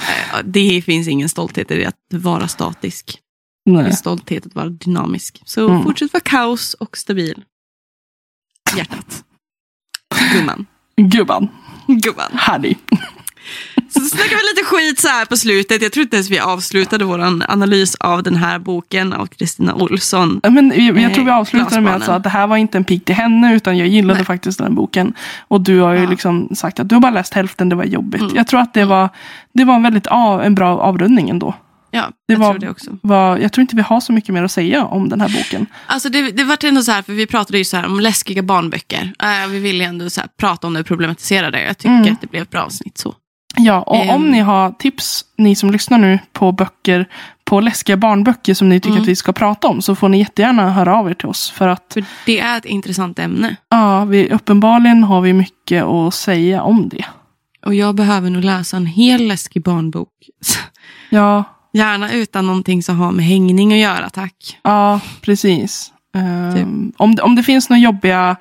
[0.00, 3.18] äh, det finns ingen stolthet i att vara statisk.
[3.64, 3.92] Det är Nej.
[3.92, 5.42] stolthet att vara dynamisk.
[5.44, 5.82] Så Mm.
[5.82, 7.44] fortsätt vara kaos och stabil.
[8.76, 9.24] Hjärtat.
[10.32, 10.66] Gumman.
[10.96, 11.48] Gubban,
[11.86, 12.30] Gumman.
[12.32, 12.74] Harry.
[13.94, 15.82] Så snackar vi lite skit så här på slutet.
[15.82, 20.40] Jag tror inte ens vi avslutade vår analys av den här boken av Kristina Olsson.
[20.42, 22.56] Ja, Men jag, jag tror vi Eh, avslutade med att, säga att det här var
[22.56, 24.24] inte en pik till henne utan jag gillade Nej.
[24.26, 25.14] faktiskt den boken.
[25.48, 26.10] Och du har ju Ja.
[26.10, 28.20] liksom sagt att du har bara läst hälften, det var jobbigt.
[28.20, 28.36] Mm.
[28.36, 29.08] Jag tror att det var,
[29.54, 31.54] det var en väldigt av, en bra avrundning ändå.
[31.90, 32.90] Ja, Det jag var- tror det också.
[33.02, 35.66] Var, jag tror inte vi har så mycket mer att säga om den här boken.
[35.86, 38.42] Alltså det, det var ändå så här, för vi pratade ju så här om läskiga
[38.42, 39.12] barnböcker.
[39.22, 41.62] Eh, vi ville ändå så här prata om det och problematisera det.
[41.62, 42.12] Jag tycker Mm.
[42.12, 43.14] att det blev ett bra avsnitt så.
[43.56, 44.30] Ja, och om Ehm.
[44.30, 47.08] ni har tips, ni som lyssnar nu, på böcker,
[47.44, 49.02] på läskiga barnböcker som ni tycker Mm.
[49.02, 51.50] att vi ska prata om, så får ni jättegärna höra av er till oss.
[51.50, 53.56] För att För det är ett intressant ämne.
[53.68, 57.04] ja, vi, uppenbarligen har vi mycket att säga om det.
[57.66, 60.08] Och jag behöver nog läsa en hel läskig barnbok.
[61.10, 61.44] Ja,
[61.76, 64.58] Gärna utan någonting som har med hängning att göra, tack.
[64.62, 65.92] Ja, precis.
[66.16, 66.94] Ehm, Typ.
[67.00, 68.36] om, det- om det finns några jobbiga,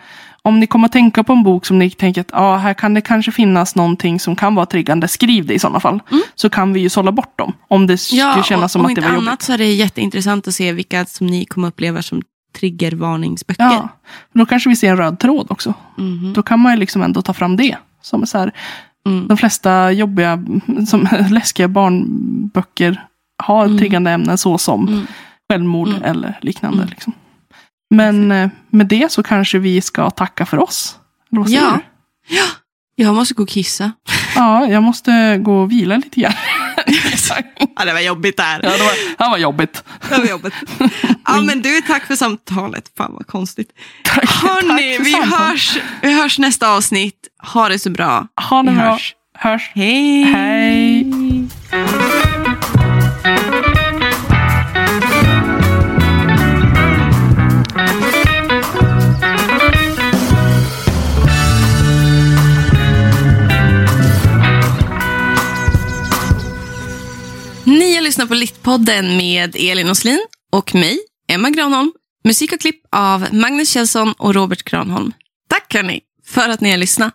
[0.45, 2.93] om ni kommer att tänka på en bok som ni tänker att ah, här kan
[2.93, 5.99] det kanske finnas någonting som kan vara triggande, skriv det i sådana fall.
[6.35, 7.53] Så kan vi ju sålla bort dem.
[7.67, 8.37] Om det skulle Mm.
[8.37, 9.41] Ja, kännas och, som om att det inte var annat jobbigt.
[9.41, 12.21] så är det jätteintressant att se vilka som ni kommer uppleva som
[12.59, 13.63] triggervarningsböcker.
[13.63, 13.89] Ja,
[14.33, 15.73] då kanske vi ser en röd tråd också.
[15.97, 16.33] Mhm.
[16.33, 17.75] Då kan man ju liksom ändå ta fram det.
[18.01, 18.51] Som så här,
[19.05, 19.27] Mm.
[19.27, 20.39] De flesta jobbiga,
[20.87, 23.03] som, läskiga barnböcker
[23.43, 23.77] har Mm.
[23.77, 25.07] triggande ämnen såsom Mm.
[25.51, 26.03] självmord Mm.
[26.03, 26.77] eller liknande.
[26.77, 26.89] Mm.
[26.89, 27.13] Liksom.
[27.95, 30.95] Men eh, med det så kanske vi ska tacka för oss.
[31.31, 31.79] Eller Ja.
[32.27, 32.35] du?
[32.95, 33.91] Jag måste gå och kissa.
[34.35, 36.33] Ja, jag måste gå och vila lite grann.
[37.75, 38.59] Ja, det var jobbigt där.
[38.63, 39.83] ja, det, var, det var jobbigt.
[40.09, 40.53] Det var jobbigt.
[41.25, 42.91] Ja, men du, tack för samtalet.
[42.97, 43.69] Fan vad konstigt.
[44.03, 44.67] Tack, Hörni,
[44.97, 45.39] tack vi samtalet.
[45.49, 47.27] hörs, vi hörs nästa avsnitt.
[47.53, 48.27] Ha det så bra.
[48.49, 48.91] Ha det vi bra.
[48.91, 49.15] hörs.
[49.33, 49.71] hörs.
[49.75, 50.23] Hej!
[50.23, 51.11] Hej.
[68.03, 70.19] Lyssnat på Littpodden med Elin Oslin
[70.51, 71.91] och mig, Emma Granholm.
[72.23, 75.11] Musik och klipp av Magnus Kjellson och Robert Granholm.
[75.49, 77.13] Tack hörni för att ni har lyssnat.